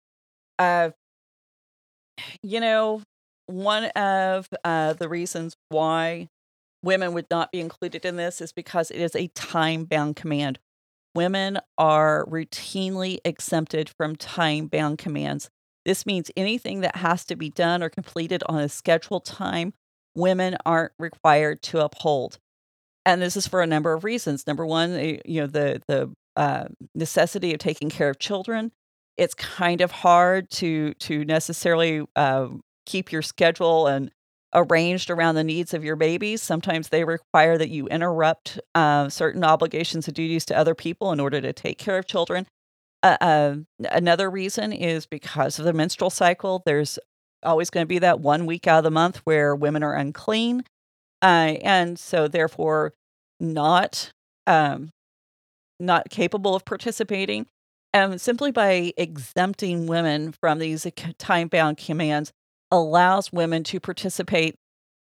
[0.59, 0.91] Uh,
[2.43, 3.03] you know,
[3.47, 6.29] one of uh, the reasons why
[6.83, 10.59] women would not be included in this is because it is a time bound command.
[11.15, 15.51] Women are routinely exempted from time bound commands.
[15.87, 19.72] This means anything that has to be done or completed on a scheduled time,
[20.16, 22.41] women aren't required to uphold.
[23.07, 24.49] And this is for a number of reasons.
[24.49, 26.64] Number one, eh, you know, the the uh,
[26.97, 28.72] necessity of taking care of children.
[29.16, 32.49] It's kind of hard to to necessarily uh,
[32.84, 34.11] keep your schedule and
[34.55, 36.43] arranged around the needs of your babies.
[36.43, 41.20] Sometimes they require that you interrupt uh, certain obligations and duties to other people in
[41.20, 42.47] order to take care of children.
[43.07, 43.57] Uh, uh,
[43.93, 46.63] another reason is because of the menstrual cycle.
[46.67, 46.99] There's
[47.45, 50.65] always going to be that one week out of the month where women are unclean.
[51.23, 52.95] Uh, and so, therefore,
[53.39, 54.11] not
[54.49, 54.91] um,
[55.79, 57.47] not capable of participating.
[57.93, 60.87] And simply by exempting women from these
[61.19, 62.33] time bound commands,
[62.73, 64.57] allows women to participate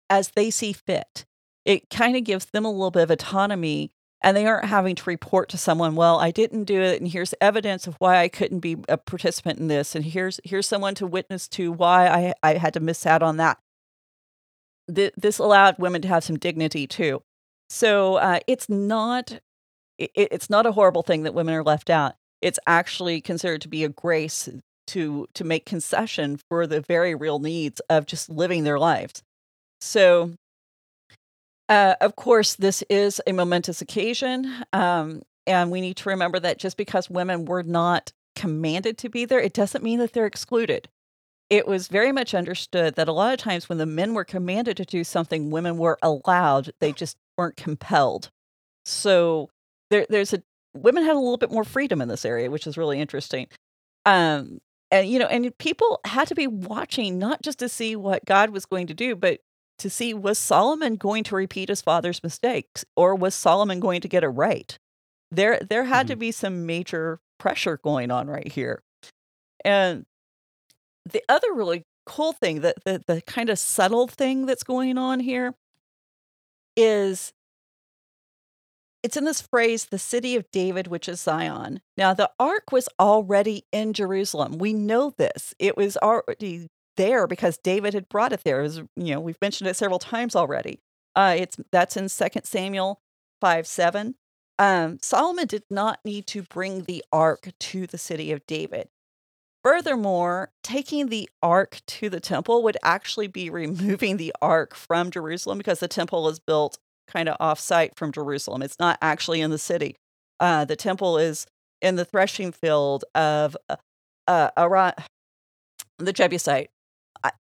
[0.08, 1.24] as they see fit.
[1.64, 3.90] It kind of gives them a little bit of autonomy
[4.22, 7.34] and they aren't having to report to someone, well, I didn't do it and here's
[7.40, 11.06] evidence of why I couldn't be a participant in this and here's here's someone to
[11.06, 13.58] witness to why I I had to miss out on that.
[14.94, 17.22] Th- this allowed women to have some dignity too.
[17.68, 19.40] So uh, it's not
[19.98, 22.14] it, it's not a horrible thing that women are left out.
[22.40, 24.48] It's actually considered to be a grace
[24.88, 29.22] to to make concession for the very real needs of just living their lives.
[29.80, 30.32] So,
[31.70, 36.58] uh, of course, this is a momentous occasion, um, and we need to remember that
[36.58, 40.88] just because women were not commanded to be there, it doesn't mean that they're excluded.
[41.48, 44.76] It was very much understood that a lot of times when the men were commanded
[44.78, 48.30] to do something, women were allowed; they just weren't compelled.
[48.84, 49.48] So
[49.90, 50.42] there, there's a
[50.74, 53.46] women had a little bit more freedom in this area, which is really interesting.
[54.06, 54.60] Um,
[54.90, 58.50] and you know and people had to be watching not just to see what god
[58.50, 59.40] was going to do but
[59.80, 64.08] to see was solomon going to repeat his father's mistakes or was solomon going to
[64.08, 64.78] get it right
[65.30, 66.12] there there had mm-hmm.
[66.12, 68.82] to be some major pressure going on right here
[69.64, 70.04] and
[71.10, 75.20] the other really cool thing that the, the kind of subtle thing that's going on
[75.20, 75.54] here
[76.76, 77.32] is
[79.02, 81.80] it's in this phrase, the city of David, which is Zion.
[81.96, 84.58] Now, the ark was already in Jerusalem.
[84.58, 85.54] We know this.
[85.58, 86.68] It was already
[87.00, 88.60] there because David had brought it there.
[88.60, 90.80] It was, you know, we've mentioned it several times already.
[91.16, 93.00] Uh, it's that's in 2 Samuel
[93.40, 94.14] 5 7.
[94.58, 98.88] Um, Solomon did not need to bring the ark to the city of David.
[99.64, 105.56] Furthermore, taking the ark to the temple would actually be removing the ark from Jerusalem
[105.56, 106.78] because the temple is built
[107.08, 108.60] kind of off site from Jerusalem.
[108.60, 109.96] It's not actually in the city.
[110.38, 111.46] Uh, the temple is
[111.80, 113.76] in the threshing field of uh,
[114.26, 114.92] uh,
[115.98, 116.70] the Jebusite.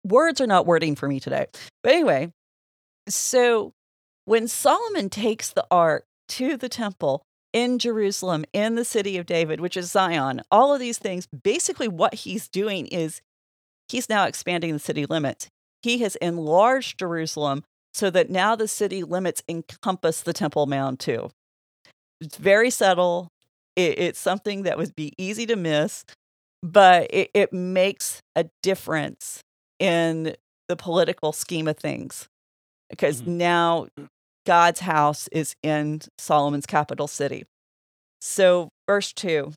[0.05, 1.47] Words are not wording for me today.
[1.83, 2.33] But anyway,
[3.09, 3.73] so
[4.25, 7.23] when Solomon takes the ark to the temple
[7.53, 11.89] in Jerusalem, in the city of David, which is Zion, all of these things, basically
[11.89, 13.21] what he's doing is
[13.89, 15.49] he's now expanding the city limits.
[15.83, 17.65] He has enlarged Jerusalem
[17.95, 21.31] so that now the city limits encompass the Temple Mount too.
[22.21, 23.29] It's very subtle.
[23.77, 26.05] It, it's something that would be easy to miss.
[26.63, 29.43] but it, it makes a difference
[29.79, 30.37] in
[30.69, 32.29] the political scheme of things
[32.91, 33.27] because Mhm.
[33.29, 33.89] now
[34.47, 37.45] God's house is in Solomon's capital city.
[38.21, 39.53] So, verse 2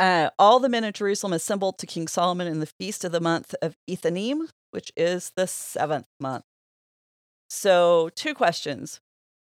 [0.00, 3.20] uh, All the men of Jerusalem assembled to King Solomon in the feast of the
[3.20, 6.44] month of Ethanim, which is the seventh month.
[7.48, 9.00] So, two questions.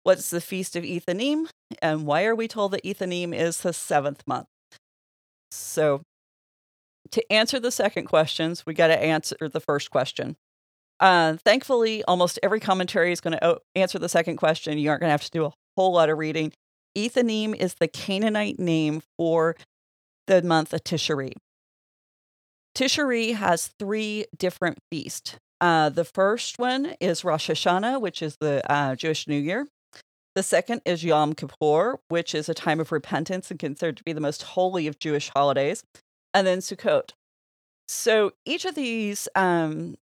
[0.02, 1.48] What's the feast of Ethanim?
[1.80, 4.48] And why are we told that Ethanim is the seventh month?
[5.50, 6.02] So,
[7.12, 10.36] to answer the second questions, we got to answer the first question.
[11.00, 14.78] Uh, thankfully, almost every commentary is going to answer the second question.
[14.78, 16.52] You aren't going to have to do a whole lot of reading.
[16.96, 19.56] Ethanim is the Canaanite name for
[20.26, 21.32] the month of Tishri.
[22.76, 25.36] Tishri has three different feasts.
[25.60, 29.66] Uh, the first one is Rosh Hashanah, which is the uh, Jewish New Year.
[30.34, 34.12] The second is Yom Kippur, which is a time of repentance and considered to be
[34.12, 35.84] the most holy of Jewish holidays.
[36.34, 37.10] And then Sukkot.
[37.88, 39.96] So each of these um,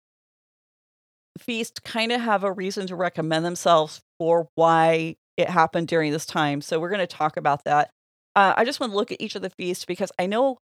[1.39, 6.27] feasts kind of have a reason to recommend themselves for why it happened during this
[6.27, 6.61] time.
[6.61, 7.91] So we're going to talk about that.
[8.35, 10.59] Uh, I just want to look at each of the feasts because I know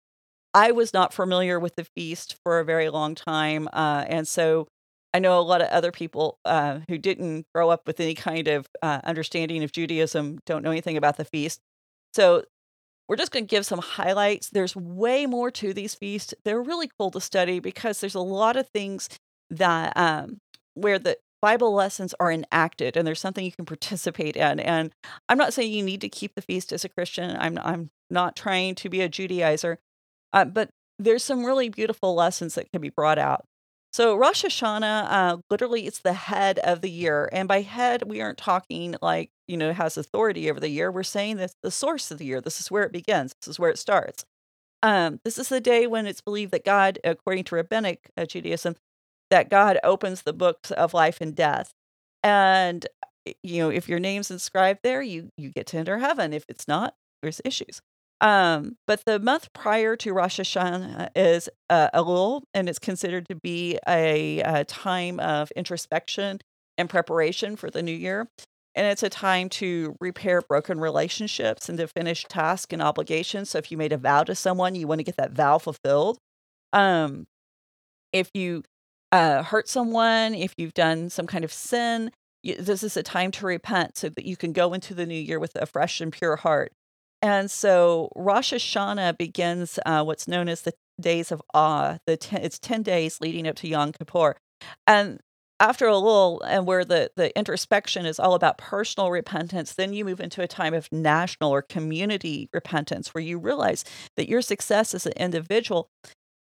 [0.52, 3.68] I was not familiar with the feast for a very long time.
[3.72, 4.68] Uh, and so
[5.12, 8.48] I know a lot of other people uh, who didn't grow up with any kind
[8.48, 11.60] of uh, understanding of Judaism don't know anything about the feast.
[12.14, 12.44] So
[13.08, 14.50] we're just going to give some highlights.
[14.50, 16.34] There's way more to these feasts.
[16.44, 19.08] They're really cool to study because there's a lot of things
[19.50, 20.38] that um,
[20.74, 24.60] where the Bible lessons are enacted and there's something you can participate in.
[24.60, 24.92] And
[25.28, 27.36] I'm not saying you need to keep the feast as a Christian.
[27.38, 29.76] I'm I'm not trying to be a Judaizer,
[30.32, 33.44] uh, but there's some really beautiful lessons that can be brought out.
[33.92, 38.20] So Rosh Hashanah, uh, literally, it's the head of the year, and by head, we
[38.20, 40.90] aren't talking like you know has authority over the year.
[40.90, 42.40] We're saying this the source of the year.
[42.40, 43.34] This is where it begins.
[43.40, 44.24] This is where it starts.
[44.82, 48.76] Um, this is the day when it's believed that God, according to rabbinic uh, Judaism,
[49.30, 51.72] that God opens the books of life and death,
[52.22, 52.86] and
[53.42, 56.32] you know if your name's inscribed there, you you get to enter heaven.
[56.32, 57.80] If it's not, there's issues.
[58.20, 63.34] Um, but the month prior to Rosh Hashanah is uh, Elul, and it's considered to
[63.34, 66.40] be a, a time of introspection
[66.78, 68.28] and preparation for the new year.
[68.76, 73.50] And it's a time to repair broken relationships and to finish tasks and obligations.
[73.50, 76.18] So if you made a vow to someone, you want to get that vow fulfilled.
[76.72, 77.26] Um,
[78.12, 78.64] if you
[79.12, 82.10] uh, hurt someone, if you've done some kind of sin,
[82.42, 85.14] you, this is a time to repent so that you can go into the new
[85.14, 86.72] year with a fresh and pure heart.
[87.22, 91.98] And so Rosh Hashanah begins uh, what's known as the days of awe.
[92.06, 94.36] The ten, it's ten days leading up to Yom Kippur,
[94.86, 95.20] and
[95.60, 100.04] after a little and where the the introspection is all about personal repentance, then you
[100.04, 103.84] move into a time of national or community repentance, where you realize
[104.16, 105.88] that your success as an individual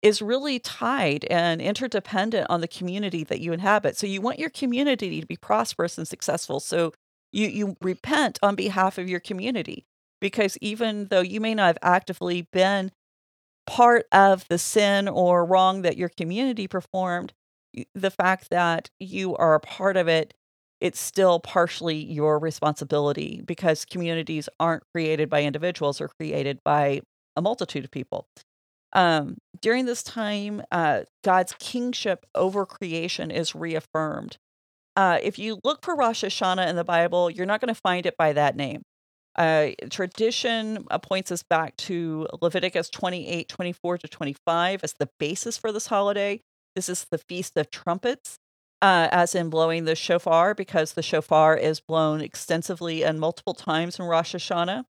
[0.02, 3.98] is really tied and interdependent on the community that you inhabit.
[3.98, 6.60] So you want your community to be prosperous and successful.
[6.60, 6.94] So
[7.32, 9.86] you you repent on behalf of your community
[10.22, 12.92] because even though you may not have actively been
[13.68, 17.34] part of the sin or wrong that your community performed,
[17.96, 20.34] the fact that you are a part of it,
[20.80, 27.02] it's still partially your responsibility because communities aren't created by individuals or created by
[27.36, 28.26] a multitude of people.
[28.94, 34.38] Um, during this time, uh, God's kingship over creation is reaffirmed.
[34.96, 38.06] Uh, if you look for Rosh Hashanah in the Bible, you're not going to find
[38.06, 38.82] it by that name.
[39.38, 45.72] Uh, tradition points us back to Leviticus 28, 24 to 25 as the basis for
[45.72, 46.42] this holiday.
[46.76, 48.40] This is the Feast of Trumpets,
[48.82, 54.00] uh, as in blowing the shofar, because the shofar is blown extensively and multiple times
[54.00, 54.86] in Rosh Hashanah.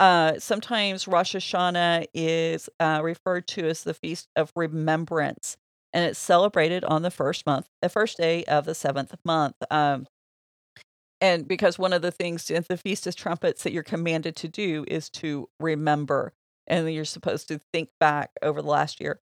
[0.00, 5.56] Uh, sometimes Rosh Hashanah is uh, referred to as the Feast of Remembrance,
[5.92, 9.54] and it's celebrated on the first month, the first day of the seventh month.
[9.70, 10.06] Um,
[11.20, 14.48] and because one of the things in the Feast of Trumpets that you're commanded to
[14.48, 16.32] do is to remember,
[16.66, 19.20] and you're supposed to think back over the last year.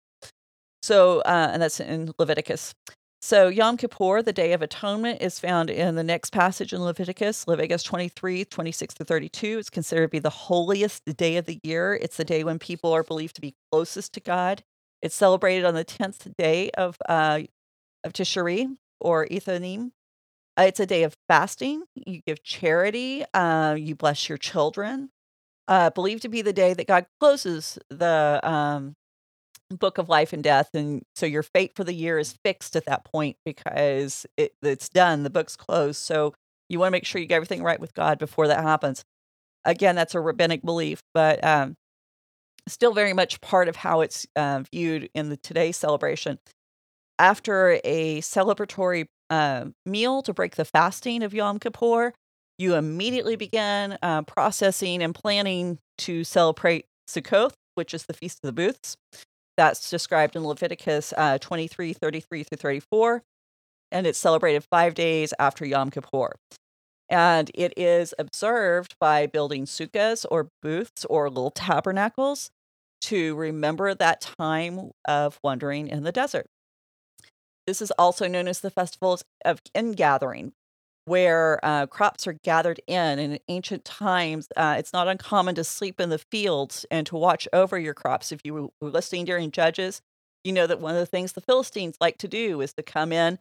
[0.87, 2.73] So, uh, and that's in Leviticus.
[3.21, 7.45] So, Yom Kippur, the Day of Atonement, is found in the next passage in Leviticus,
[7.45, 9.57] Leviticus 23, 26 to 32.
[9.59, 11.93] It's considered to be the holiest day of the year.
[12.01, 14.63] It's the day when people are believed to be closest to God.
[15.01, 17.41] It's celebrated on the 10th day of, uh,
[18.05, 19.91] of Tishri or Ethanim.
[20.57, 21.83] Uh, it's a day of fasting.
[21.95, 23.25] You give charity.
[23.33, 25.09] Uh, you bless your children.
[25.67, 28.95] Uh, believed to be the day that God closes the um,
[29.75, 32.85] book of life and death, and so your fate for the year is fixed at
[32.85, 35.23] that point because it, it's done.
[35.23, 36.01] The book's closed.
[36.01, 36.33] So
[36.69, 39.03] you want to make sure you get everything right with God before that happens.
[39.65, 41.75] Again, that's a rabbinic belief, but um,
[42.67, 46.39] still very much part of how it's uh, viewed in the today's celebration.
[47.19, 52.13] After a celebratory uh, meal to break the fasting of Yom Kippur,
[52.57, 58.47] you immediately begin uh, processing and planning to celebrate Sukkot, which is the Feast of
[58.47, 58.95] the Booths.
[59.57, 63.23] That's described in Leviticus uh, 23, 33 through 34.
[63.91, 66.35] And it's celebrated five days after Yom Kippur.
[67.09, 72.51] And it is observed by building sukkahs or booths or little tabernacles
[73.01, 76.47] to remember that time of wandering in the desert.
[77.65, 80.53] This is also known as the festivals of ingathering,
[81.07, 83.17] where uh, crops are gathered in.
[83.17, 87.47] in ancient times, uh, it's not uncommon to sleep in the fields and to watch
[87.53, 88.33] over your crops.
[88.33, 90.01] If you were listening during Judges,
[90.43, 93.13] you know that one of the things the Philistines like to do is to come
[93.13, 93.39] in,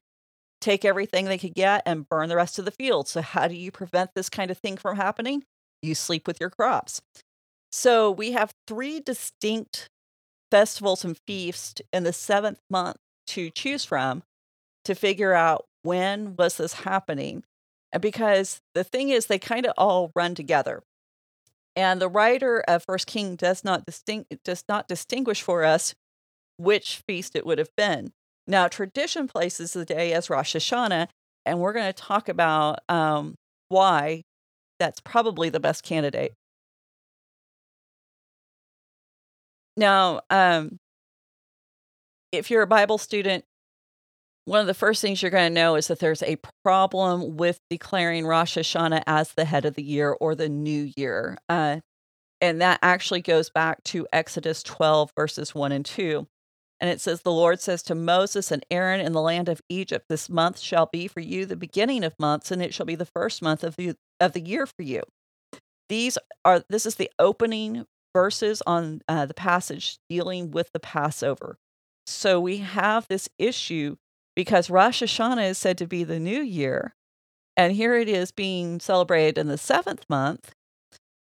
[0.61, 3.09] take everything they could get, and burn the rest of the field.
[3.09, 5.43] So, how do you prevent this kind of thing from happening?
[5.83, 7.03] You sleep with your crops.
[7.73, 9.89] So, we have three distinct
[10.53, 14.23] festivals and feasts in the seventh month to choose from
[14.85, 17.43] to figure out when was this happening
[17.99, 20.83] because the thing is they kind of all run together.
[21.75, 25.95] And the writer of first king does not distinct does not distinguish for us
[26.57, 28.13] which feast it would have been.
[28.47, 31.09] Now tradition places the day as rosh hashanah
[31.45, 33.35] and we're going to talk about um,
[33.69, 34.23] why
[34.79, 36.33] that's probably the best candidate.
[39.77, 40.79] Now um,
[42.33, 43.45] if you're a bible student
[44.47, 47.59] one of the first things you're going to know is that there's a problem with
[47.69, 51.37] declaring Rosh Hashanah as the head of the year or the new year.
[51.49, 51.81] Uh,
[52.41, 56.29] and that actually goes back to Exodus 12, verses 1 and 2.
[56.79, 60.07] And it says, The Lord says to Moses and Aaron in the land of Egypt,
[60.09, 63.05] This month shall be for you the beginning of months, and it shall be the
[63.05, 65.03] first month of the, of the year for you.
[65.89, 67.85] These are, this is the opening
[68.15, 71.57] verses on uh, the passage dealing with the Passover.
[72.07, 73.97] So we have this issue
[74.37, 76.95] because Rosh Hashanah is said to be the new year.
[77.57, 80.55] And here it is being celebrated in the seventh month.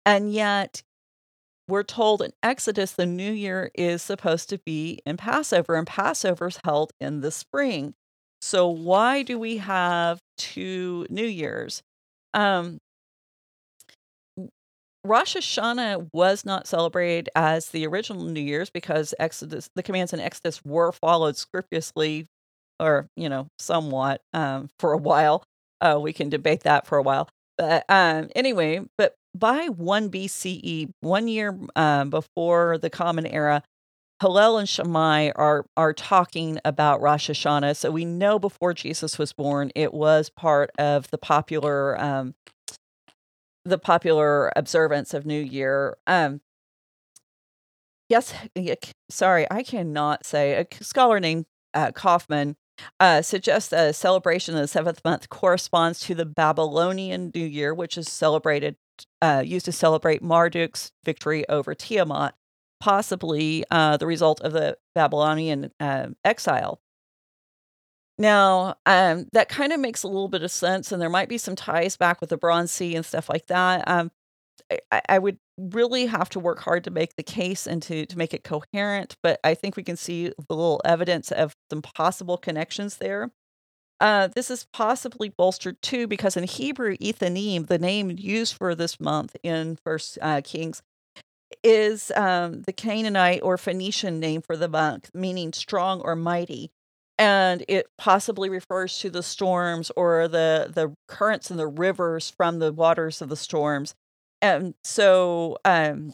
[0.04, 0.82] And yet,
[1.68, 6.48] we're told in Exodus the new year is supposed to be in Passover, and Passover
[6.48, 7.94] is held in the spring.
[8.42, 11.82] So, why do we have two New Years?
[12.34, 12.80] Um,
[15.04, 20.20] Rosh Hashanah was not celebrated as the original New Year's because Exodus, the commands in
[20.20, 22.26] Exodus were followed scrupulously
[22.80, 25.44] or you know somewhat um, for a while.
[25.80, 30.90] Uh, we can debate that for a while, but um, anyway, but by one BCE,
[31.00, 33.62] one year um, before the Common Era,
[34.20, 37.76] Hillel and Shammai are are talking about Rosh Hashanah.
[37.76, 42.34] So we know before Jesus was born, it was part of the popular um,
[43.64, 45.96] the popular observance of New Year.
[46.06, 46.40] Um,
[48.08, 48.34] yes,
[49.10, 50.54] sorry, I cannot say.
[50.54, 52.56] A scholar named uh, Kaufman
[53.00, 57.96] uh, suggests a celebration of the seventh month corresponds to the Babylonian New Year, which
[57.96, 58.76] is celebrated,
[59.22, 62.34] uh, used to celebrate Marduk's victory over Tiamat,
[62.80, 66.80] possibly uh, the result of the Babylonian uh, exile.
[68.16, 71.38] Now, um, that kind of makes a little bit of sense, and there might be
[71.38, 73.88] some ties back with the Bronze Sea and stuff like that.
[73.88, 74.12] Um,
[74.90, 78.18] I, I would really have to work hard to make the case and to to
[78.18, 82.38] make it coherent, but I think we can see the little evidence of some possible
[82.38, 83.30] connections there.
[84.00, 88.98] Uh, this is possibly bolstered too because in Hebrew, Ethanim, the name used for this
[88.98, 90.82] month in First uh, Kings,
[91.62, 96.70] is um, the Canaanite or Phoenician name for the month, meaning strong or mighty,
[97.18, 102.59] and it possibly refers to the storms or the the currents in the rivers from
[102.59, 103.94] the waters of the storms
[104.45, 106.12] and so um,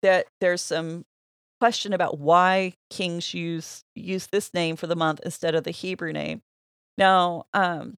[0.00, 1.04] that there's some
[1.60, 6.12] question about why kings use use this name for the month instead of the Hebrew
[6.12, 6.40] name.
[6.96, 7.96] Now, um,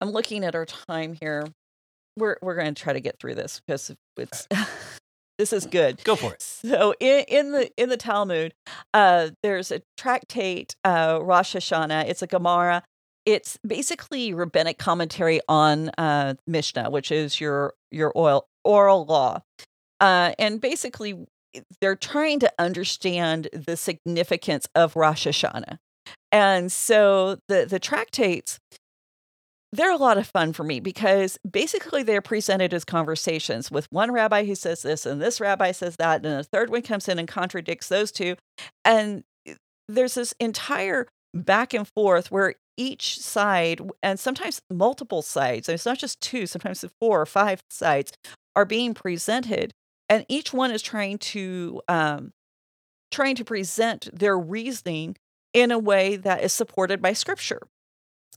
[0.00, 1.46] I'm looking at our time here.
[2.16, 4.48] We're we're going to try to get through this because it's
[5.38, 6.02] this is good.
[6.02, 6.42] Go for it.
[6.42, 8.54] So in, in the in the Talmud,
[8.92, 12.08] uh, there's a tractate, uh, Rosh Hashanah.
[12.08, 12.82] It's a Gemara
[13.26, 19.40] it's basically rabbinic commentary on uh, Mishnah, which is your your oil, oral law,
[20.00, 21.26] uh, and basically
[21.80, 25.78] they're trying to understand the significance of Rosh Hashanah,
[26.32, 28.58] and so the the tractates
[29.74, 34.12] they're a lot of fun for me because basically they're presented as conversations with one
[34.12, 37.18] rabbi who says this and this rabbi says that, and a third one comes in
[37.18, 38.36] and contradicts those two.
[38.84, 39.54] And eh,
[39.88, 45.98] there's this entire back and forth where each side, and sometimes multiple sides, it's not
[45.98, 48.12] just two, sometimes four or five sides,
[48.56, 49.72] are being presented
[50.08, 52.32] and each one is trying to um,
[53.10, 55.16] trying to present their reasoning
[55.52, 57.60] in a way that is supported by scripture.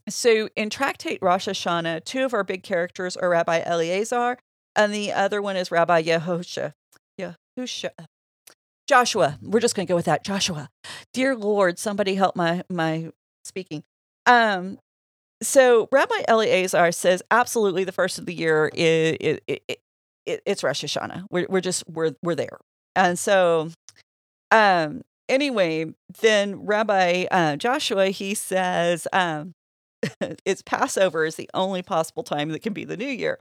[0.08, 4.38] So in Tractate Rosh Hashanah, two of our big characters are Rabbi Eleazar,
[4.76, 6.74] and the other one is Rabbi Yehosha.
[7.20, 7.90] Yehusha.
[8.88, 9.38] Joshua.
[9.42, 10.24] We're just going to go with that.
[10.24, 10.70] Joshua.
[11.14, 13.12] Dear Lord, somebody help my my
[13.44, 13.84] speaking.
[14.28, 14.80] Um,
[15.42, 19.80] so Rabbi Eleazar says absolutely the first of the year is it, it,
[20.26, 21.26] it, it's Rosh Hashanah.
[21.32, 22.60] We're we're just we're we're there,
[22.96, 23.70] and so
[24.52, 25.88] um anyway,
[26.22, 29.54] then Rabbi uh, Joshua he says um
[30.46, 33.40] it's Passover is the only possible time that can be the New Year.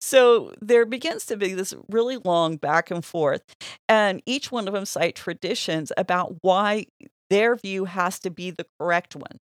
[0.00, 3.42] So there begins to be this really long back and forth,
[3.88, 6.86] and each one of them cite traditions about why
[7.30, 9.38] their view has to be the correct one.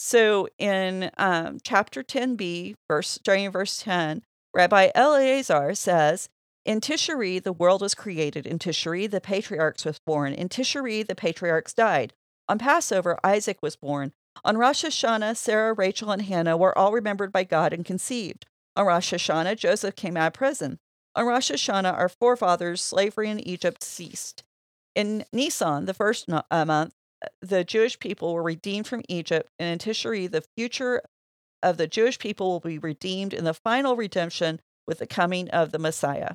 [0.00, 4.22] So in um, chapter 10b, verse starting in verse 10,
[4.54, 6.28] Rabbi Eleazar says,
[6.64, 8.46] in Tishri, the world was created.
[8.46, 10.34] In Tishri, the patriarchs was born.
[10.34, 12.12] In Tishri, the patriarchs died.
[12.48, 14.12] On Passover, Isaac was born.
[14.44, 18.46] On Rosh Hashanah, Sarah, Rachel, and Hannah were all remembered by God and conceived.
[18.76, 20.78] On Rosh Hashanah, Joseph came out of prison.
[21.16, 24.44] On Rosh Hashanah, our forefathers' slavery in Egypt ceased.
[24.94, 26.92] In Nisan, the first no- uh, month,
[27.40, 31.02] the Jewish people were redeemed from Egypt, and in Tishri, the future
[31.62, 35.72] of the Jewish people will be redeemed in the final redemption with the coming of
[35.72, 36.34] the Messiah.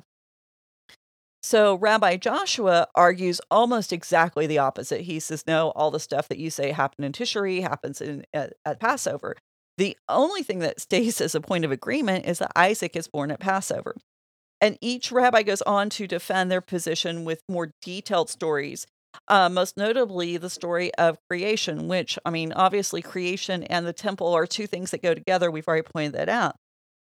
[1.42, 5.02] So Rabbi Joshua argues almost exactly the opposite.
[5.02, 8.54] He says, no, all the stuff that you say happened in Tishri happens in, at,
[8.64, 9.36] at Passover.
[9.76, 13.30] The only thing that stays as a point of agreement is that Isaac is born
[13.30, 13.94] at Passover.
[14.60, 18.86] And each rabbi goes on to defend their position with more detailed stories
[19.28, 24.32] uh, most notably, the story of creation, which, I mean, obviously, creation and the temple
[24.32, 25.50] are two things that go together.
[25.50, 26.56] We've already pointed that out.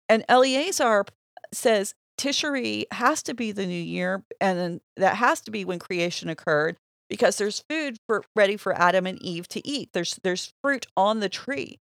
[0.09, 1.05] And Eleazar
[1.53, 6.29] says Tishri has to be the new year, and that has to be when creation
[6.29, 6.77] occurred
[7.09, 9.91] because there's food for, ready for Adam and Eve to eat.
[9.93, 11.79] There's there's fruit on the tree,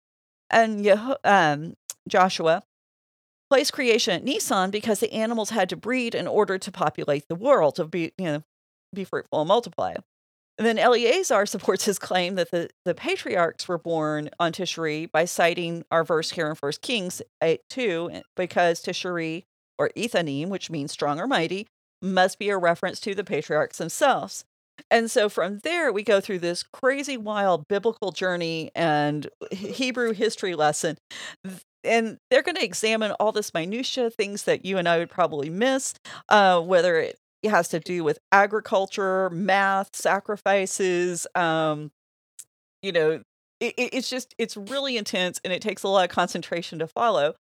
[0.50, 1.74] and Yeho, um,
[2.08, 2.64] Joshua
[3.50, 7.36] placed creation at Nisan because the animals had to breed in order to populate the
[7.36, 8.44] world to be you know
[8.94, 9.96] be fruitful and multiply.
[10.58, 15.26] And then Eleazar supports his claim that the, the patriarchs were born on Tishri by
[15.26, 19.44] citing our verse here in 1 Kings 8 2, eh, because Tishri,
[19.78, 21.68] or Ethanim, which means strong or mighty,
[22.02, 24.44] must be a reference to the patriarchs themselves.
[24.92, 30.56] And so from there, we go through this crazy, wild biblical journey and Hebrew history
[30.56, 30.98] lesson.
[31.84, 35.50] And they're going to examine all this minutia, things that you and I would probably
[35.50, 35.94] miss,
[36.30, 41.28] uh, whether it it has to do with agriculture, math, sacrifices.
[41.36, 41.92] Um,
[42.82, 43.24] you know,
[43.60, 47.36] it, it's just it's really intense and it takes a lot of concentration to follow.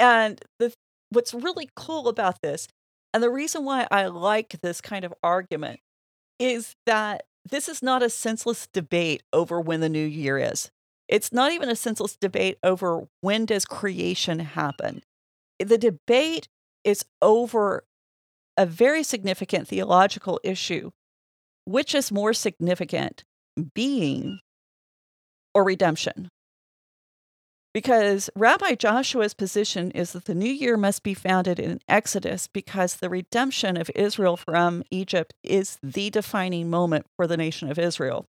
[0.00, 0.72] And the
[1.10, 2.68] what's really cool about this,
[3.12, 5.80] and the reason why I like this kind of argument,
[6.38, 10.70] is that this is not a senseless debate over when the new year is.
[11.08, 15.02] It's not even a senseless debate over when does creation happen.
[15.58, 16.48] The debate
[16.84, 17.84] is over
[18.56, 20.90] a very significant theological issue.
[21.64, 23.22] Which is more significant,
[23.74, 24.40] being
[25.54, 26.28] or redemption?
[27.72, 32.96] Because Rabbi Joshua's position is that the new year must be founded in Exodus because
[32.96, 38.26] the redemption of Israel from Egypt is the defining moment for the nation of Israel.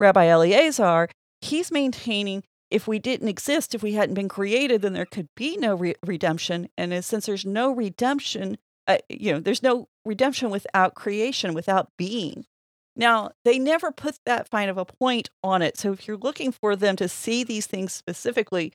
[0.00, 1.08] Rabbi Eleazar,
[1.40, 5.56] he's maintaining if we didn't exist, if we hadn't been created, then there could be
[5.56, 6.68] no re- redemption.
[6.76, 12.44] And since there's no redemption, uh, you know, there's no redemption without creation, without being.
[12.94, 15.76] Now, they never put that fine of a point on it.
[15.76, 18.72] So if you're looking for them to see these things specifically,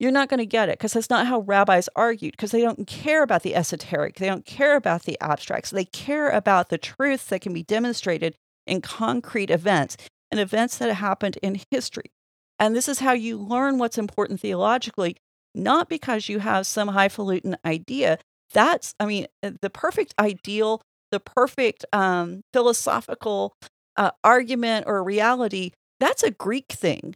[0.00, 2.86] you're not going to get it because that's not how rabbis argued because they don't
[2.86, 4.16] care about the esoteric.
[4.16, 5.70] They don't care about the abstracts.
[5.70, 8.34] They care about the truths that can be demonstrated
[8.66, 9.96] in concrete events
[10.32, 12.10] and events that happened in history.
[12.58, 15.16] And this is how you learn what's important theologically,
[15.54, 18.18] not because you have some highfalutin idea,
[18.54, 20.80] that's, I mean, uh, the perfect ideal,
[21.10, 23.54] the perfect um, philosophical
[23.96, 27.14] uh, argument or reality, that's a Greek thing.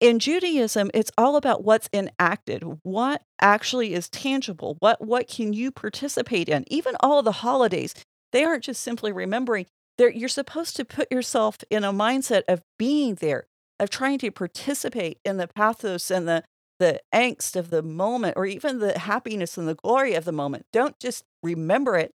[0.00, 5.70] In Judaism, it's all about what's enacted, what actually is tangible, what what can you
[5.70, 6.64] participate in.
[6.66, 7.94] Even all the holidays,
[8.32, 9.66] they aren't just simply remembering.
[9.96, 13.46] They're, you're supposed to put yourself in a mindset of being there,
[13.78, 16.42] of trying to participate in the pathos and the
[16.78, 20.66] the angst of the moment or even the happiness and the glory of the moment.
[20.72, 22.12] Don't just remember it.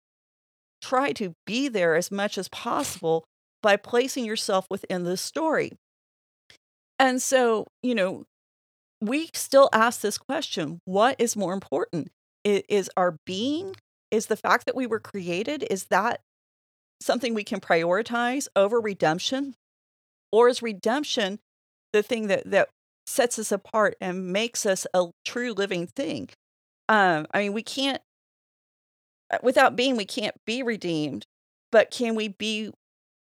[0.81, 3.25] Try to be there as much as possible
[3.61, 5.71] by placing yourself within the story.
[6.99, 8.25] And so, you know,
[9.01, 12.09] we still ask this question what is more important?
[12.43, 13.75] Is our being
[14.09, 16.21] is the fact that we were created, is that
[17.01, 19.55] something we can prioritize over redemption?
[20.31, 21.39] Or is redemption
[21.93, 22.69] the thing that, that
[23.07, 26.29] sets us apart and makes us a true living thing?
[26.89, 28.01] Um, I mean, we can't,
[29.31, 31.25] uh, without being, we can't be redeemed,
[31.71, 32.71] but can we be,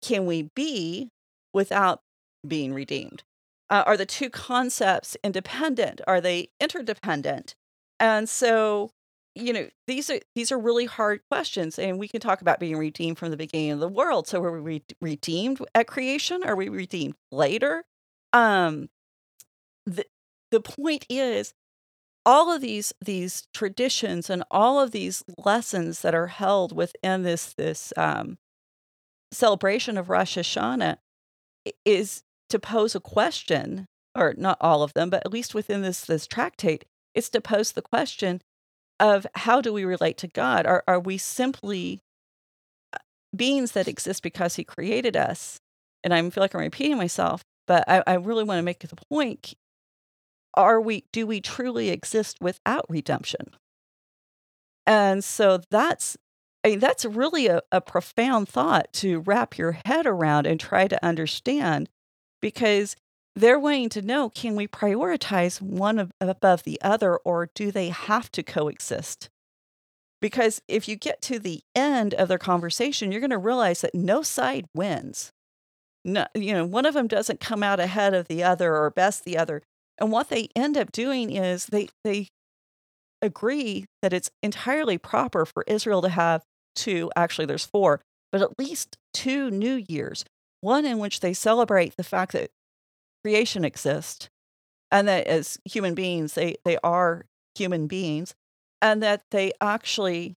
[0.02, 1.10] can we be
[1.54, 2.02] without
[2.48, 3.24] being redeemed?
[3.70, 6.02] Uh, are the two concepts independent?
[6.08, 7.56] Are they interdependent?
[8.00, 8.92] And so,
[9.36, 12.78] you know, these are these are really hard questions, and we can talk about being
[12.78, 14.28] redeemed from the beginning of the world.
[14.28, 16.44] So, were we redeemed at creation?
[16.44, 17.84] Are we redeemed later?
[18.34, 18.90] Um,
[19.86, 20.06] the
[20.52, 21.54] the point is,
[22.26, 27.54] all of these these traditions and all of these lessons that are held within this
[27.54, 28.38] this um,
[29.32, 30.98] celebration of Rosh Hashanah
[31.86, 36.06] is to pose a question, or not all of them, but at least within this
[36.06, 38.42] this tractate, it's to pose the question
[39.00, 40.66] of how do we relate to God?
[40.66, 42.00] Are are we simply
[42.94, 43.00] uh,
[43.36, 45.60] beings that exist because He created us?
[46.04, 48.96] And I feel like I'm repeating myself, but I, I really want to make the
[49.10, 49.54] point.
[50.54, 53.51] Are we do we truly exist without redemption?
[54.86, 56.18] And so that's
[56.64, 60.88] I mean, that's really a, a profound thought to wrap your head around and try
[60.88, 61.89] to understand
[62.41, 62.95] because
[63.36, 68.32] they're wanting to know can we prioritize one above the other or do they have
[68.32, 69.30] to coexist?
[70.22, 73.93] Because if you get to the end of their conversation, you're going to realize that
[73.93, 75.34] no side wins.
[76.06, 79.26] No, you know, one of them doesn't come out ahead of the other or best
[79.26, 79.62] the other.
[80.00, 82.30] And what they end up doing is they they
[83.22, 86.44] agree that it's entirely proper for Israel to have
[86.76, 90.26] two, actually there's four, but at least two new years
[90.64, 92.50] one in which they celebrate the fact that
[93.22, 94.30] creation exists
[94.91, 98.34] and that as human beings, they, they are human beings
[98.82, 100.36] and that they actually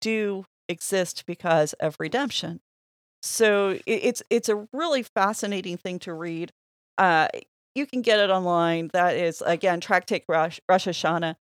[0.00, 2.60] do exist because of redemption.
[3.22, 6.52] So it's it's a really fascinating thing to read.
[6.98, 7.28] Uh,
[7.76, 8.90] you can get it online.
[8.92, 11.36] That is again Tractate Rosh, Rosh Hashanah.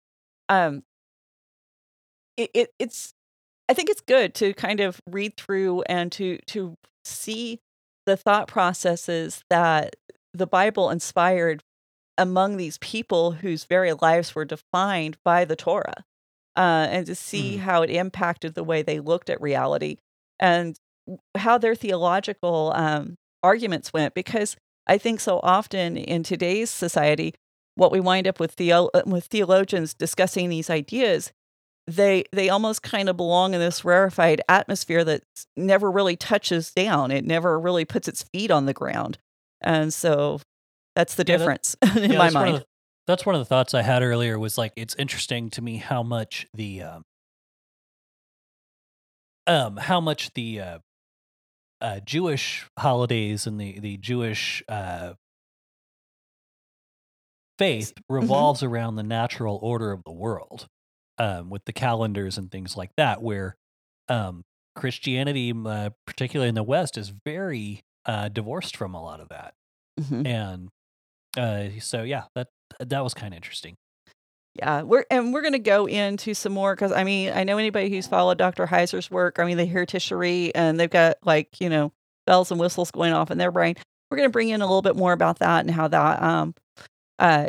[0.49, 0.83] Um,
[2.37, 3.13] it, it it's
[3.69, 7.61] I think it's good to kind of read through and to to see
[8.07, 9.97] the thought processes that
[10.35, 11.63] the Bible inspired
[12.19, 16.05] among these people whose very lives were defined by the Torah,
[16.57, 17.61] uh, and to see mm.
[17.61, 19.99] how it impacted the way they looked at reality
[20.41, 20.77] and
[21.37, 24.15] how their theological um, arguments went.
[24.15, 24.57] Because
[24.87, 27.35] I think so often in today's society,
[27.75, 31.33] what we wind up with, theo- uh, with theologians discussing these ideas
[31.87, 35.23] they they almost kind of belong in this rarefied atmosphere that
[35.57, 37.11] never really touches down.
[37.11, 39.19] It never really puts its feet on the ground,
[39.61, 40.41] and so
[40.95, 42.53] that's the yeah, difference that, in yeah, my mind.
[42.53, 42.67] One the,
[43.07, 44.39] that's one of the thoughts I had earlier.
[44.39, 47.03] Was like it's interesting to me how much the um,
[49.49, 50.79] um how much the uh,
[51.83, 55.15] uh, Jewish holidays and the the Jewish uh,
[57.59, 58.15] faith mm-hmm.
[58.15, 58.73] revolves mm-hmm.
[58.73, 60.69] around the natural order of the world
[61.19, 63.57] um, with the calendars and things like that, where
[64.09, 69.29] um, Christianity, uh, particularly in the West, is very uh, divorced from a lot of
[69.29, 69.55] that.
[70.01, 70.27] Mm-hmm.
[70.27, 70.69] And
[71.37, 72.49] uh, so, yeah, that
[72.81, 73.77] that was kind of interesting.
[74.55, 77.57] Yeah, we're and we're going to go into some more because I mean I know
[77.57, 78.67] anybody who's followed Dr.
[78.67, 79.39] Heiser's work.
[79.39, 81.93] I mean they hear Tishri and they've got like you know
[82.27, 83.77] bells and whistles going off in their brain.
[84.11, 86.55] We're going to bring in a little bit more about that and how that um,
[87.19, 87.49] uh,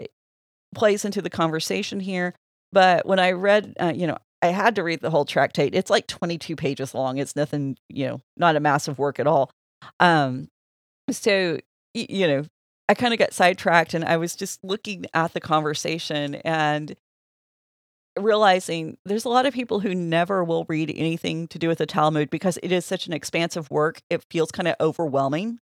[0.74, 2.34] plays into the conversation here.
[2.72, 5.76] But when I read, uh, you know, I had to read the whole tractate.
[5.76, 7.18] It's like 22 pages long.
[7.18, 9.52] It's nothing, you know, not a massive work at all.
[10.00, 10.50] Um,
[11.12, 11.60] so,
[11.94, 12.46] you know,
[12.90, 16.96] I kind of got sidetracked and I was just looking at the conversation and
[18.20, 21.86] realizing there's a lot of people who never will read anything to do with the
[21.86, 24.02] Talmud because it is such an expansive work.
[24.10, 25.60] It feels kind of overwhelming.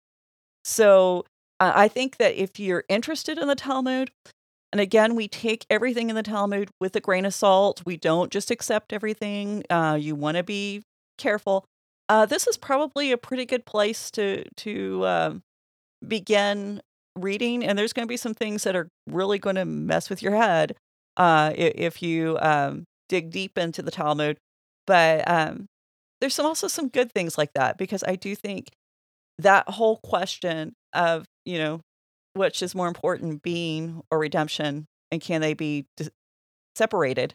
[0.64, 1.24] So,
[1.60, 4.10] uh, I think that if you're interested in the Talmud,
[4.72, 7.82] and again, we take everything in the Talmud with a grain of salt.
[7.84, 9.64] We don't just accept everything.
[9.70, 10.82] Uh, you want to be
[11.16, 11.64] careful.
[12.08, 15.42] Uh, this is probably a pretty good place to to um,
[16.06, 16.80] begin
[17.20, 17.64] reading.
[17.64, 20.34] And there's going to be some things that are really going to mess with your
[20.34, 20.76] head
[21.16, 24.38] uh, if you um, dig deep into the Talmud.
[24.86, 25.66] But um,
[26.20, 28.68] there's some, also some good things like that because I do think
[29.38, 31.80] that whole question of you know
[32.38, 35.86] which is more important, being or redemption, and can they be
[36.76, 37.34] separated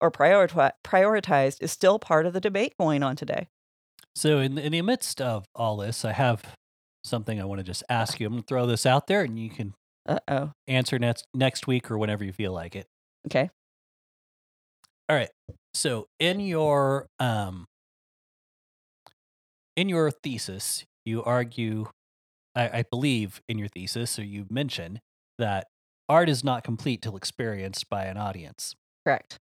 [0.00, 3.48] or prioriti- prioritized, is still part of the debate going on today.
[4.14, 6.54] So, in, in the midst of all this, I have
[7.04, 8.26] something I want to just ask you.
[8.26, 9.74] I'm going to throw this out there, and you can
[10.06, 10.52] Uh-oh.
[10.68, 12.86] answer next next week or whenever you feel like it.
[13.26, 13.50] Okay.
[15.08, 15.30] All right.
[15.74, 17.66] So in your um
[19.76, 21.86] in your thesis, you argue
[22.54, 25.00] I, I believe in your thesis, or you mention
[25.38, 25.68] that
[26.08, 28.74] art is not complete till experienced by an audience.
[29.06, 29.38] Correct.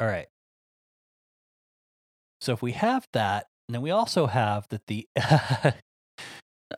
[0.00, 0.26] All right.
[2.40, 5.08] So if we have that, and then we also have that the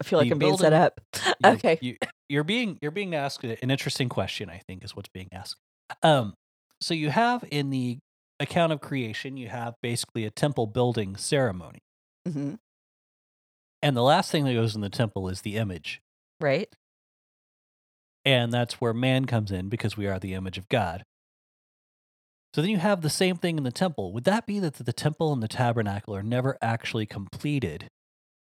[0.01, 1.01] I feel like I'm being set up.
[1.15, 1.79] you- Okay.
[1.81, 1.97] you,
[2.29, 4.51] you're being you're being asked an interesting question.
[4.51, 5.57] I think is what's being asked.
[6.03, 6.35] Um,
[6.81, 7.99] so you have in the
[8.41, 11.79] account of creation, you have basically a temple building ceremony,
[12.27, 12.55] hmm
[13.83, 16.01] and the last thing that goes in the temple is the image,
[16.41, 16.69] Right.
[18.25, 21.05] and that's where man comes in because we are the image of God.
[22.55, 24.13] So then you have the same thing in the temple.
[24.15, 27.89] Would that be that the temple and the tabernacle are never actually completed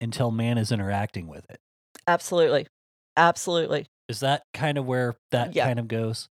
[0.01, 1.59] until man is interacting with it?
[2.07, 2.67] Absolutely.
[3.15, 3.87] Absolutely.
[4.07, 5.65] Is that kind of where that Yeah.
[5.65, 6.29] kind of goes?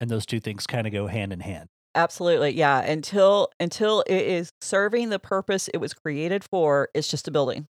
[0.00, 1.68] And those two things kind of go hand in hand.
[1.94, 2.50] Absolutely.
[2.50, 2.80] Yeah.
[2.80, 7.66] Until until it is serving the purpose it was created for, it's just a building.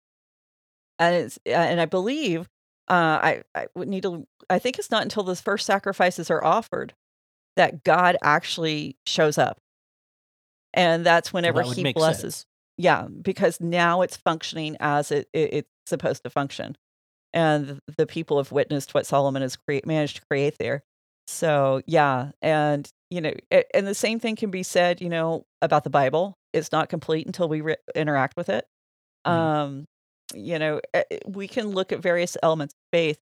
[0.98, 2.42] And it's and I believe
[2.88, 6.44] uh I I would need to I think it's not until the first sacrifices are
[6.44, 6.92] offered
[7.56, 9.58] that God actually shows up.
[10.74, 12.20] And that's whenever that he blesses.
[12.36, 12.46] sense.
[12.80, 16.76] Yeah, because now it's functioning as it, it it's supposed to function.
[17.34, 20.82] And the people have witnessed what Solomon has create, managed to create there.
[21.26, 25.44] So, yeah, and you know, a- and the same thing can be said, you know,
[25.62, 26.38] about the Bible.
[26.54, 28.66] It's not complete until we re- interact with it.
[29.26, 29.30] Mhm.
[29.32, 29.86] Um,
[30.34, 30.80] you know,
[31.26, 33.20] we can look at various elements of faith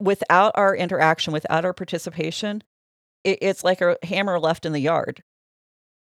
[0.00, 2.62] without our interaction, without our participation.
[3.24, 5.22] It, it's like a hammer left in the yard.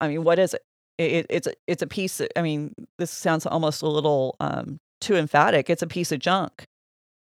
[0.01, 0.62] I mean, what is it?
[1.01, 2.20] It, it- it's a, it's a piece.
[2.20, 5.70] Of, I mean, this sounds almost a little um, too emphatic.
[5.70, 6.64] It's a piece of junk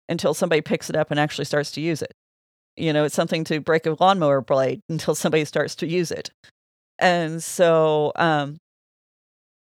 [0.08, 2.12] until somebody picks it up and actually starts to use it.
[2.76, 6.30] You know, it's something to break a lawnmower blade until somebody starts to use it.
[6.98, 8.58] And so, um,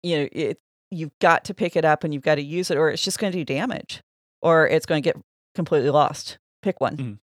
[0.04, 0.60] you know, it
[0.94, 3.18] you've got to pick it up and you've got to use it, or it's just
[3.20, 4.02] going to do damage,
[4.42, 5.16] or it's going to get
[5.56, 6.38] completely lost.
[6.62, 6.98] Pick one.
[6.98, 7.18] Mhm.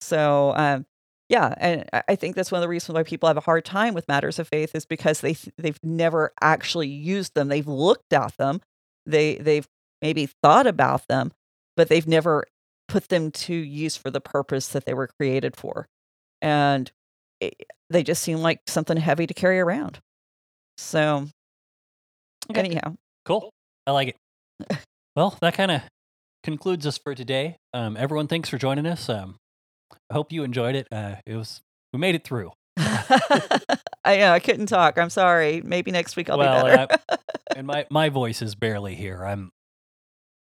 [0.00, 0.86] So, um,
[1.28, 3.94] yeah, and I- think that's one of the reasons why people have a hard time
[3.94, 7.48] with matters of faith is because they they've never actually used them.
[7.48, 8.60] They've looked at them,
[9.06, 9.66] they they've
[10.02, 11.32] maybe thought about them,
[11.76, 12.44] but they've never
[12.88, 15.86] put them to use for the purpose that they were created for,
[16.40, 16.90] and
[17.40, 17.54] it,
[17.90, 20.00] they just seem like something heavy to carry around.
[20.78, 21.28] So,
[22.50, 22.60] Okay.
[22.60, 23.50] anyhow, Cool.
[23.86, 24.78] I like it.
[25.16, 25.82] well, that kind of
[26.42, 27.56] concludes us for today.
[27.74, 29.08] Um, everyone, thanks for joining us.
[29.08, 29.36] Um,
[30.10, 30.86] I hope you enjoyed it.
[30.92, 31.60] Uh, it was
[31.92, 32.52] we made it through.
[32.76, 34.98] I know I couldn't talk.
[34.98, 35.60] I'm sorry.
[35.64, 36.96] Maybe next week I'll Well, be better.
[37.56, 39.24] and my my voice is barely here.
[39.24, 39.50] I'm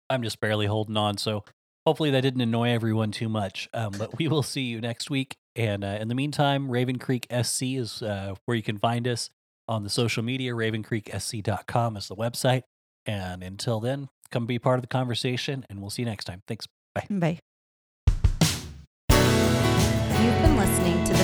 [0.10, 1.18] I'm just barely holding on.
[1.18, 1.44] So
[1.86, 3.70] hopefully that didn't annoy everyone too much.
[3.74, 5.36] Um, but we will see you next week.
[5.56, 9.30] And uh, in the meantime, Raven Creek SC is uh, where you can find us
[9.68, 10.52] on the social media.
[10.54, 12.64] RavenCreekSC.com is the website.
[13.06, 16.41] And until then, come be part of the conversation, and we'll see you next time.
[16.48, 16.68] Thanks.
[16.96, 17.06] Bye.
[17.10, 17.39] Bye.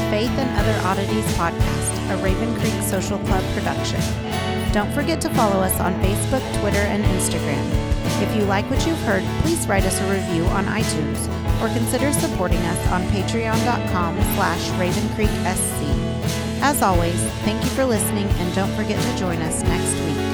[0.09, 4.01] Faith and Other Oddities podcast, a Raven Creek Social Club production.
[4.73, 7.63] Don't forget to follow us on Facebook, Twitter, and Instagram.
[8.21, 11.27] If you like what you've heard, please write us a review on iTunes
[11.61, 15.79] or consider supporting us on patreon.com slash ravencreeksc.
[16.61, 20.28] As always, thank you for listening and don't forget to join us next week.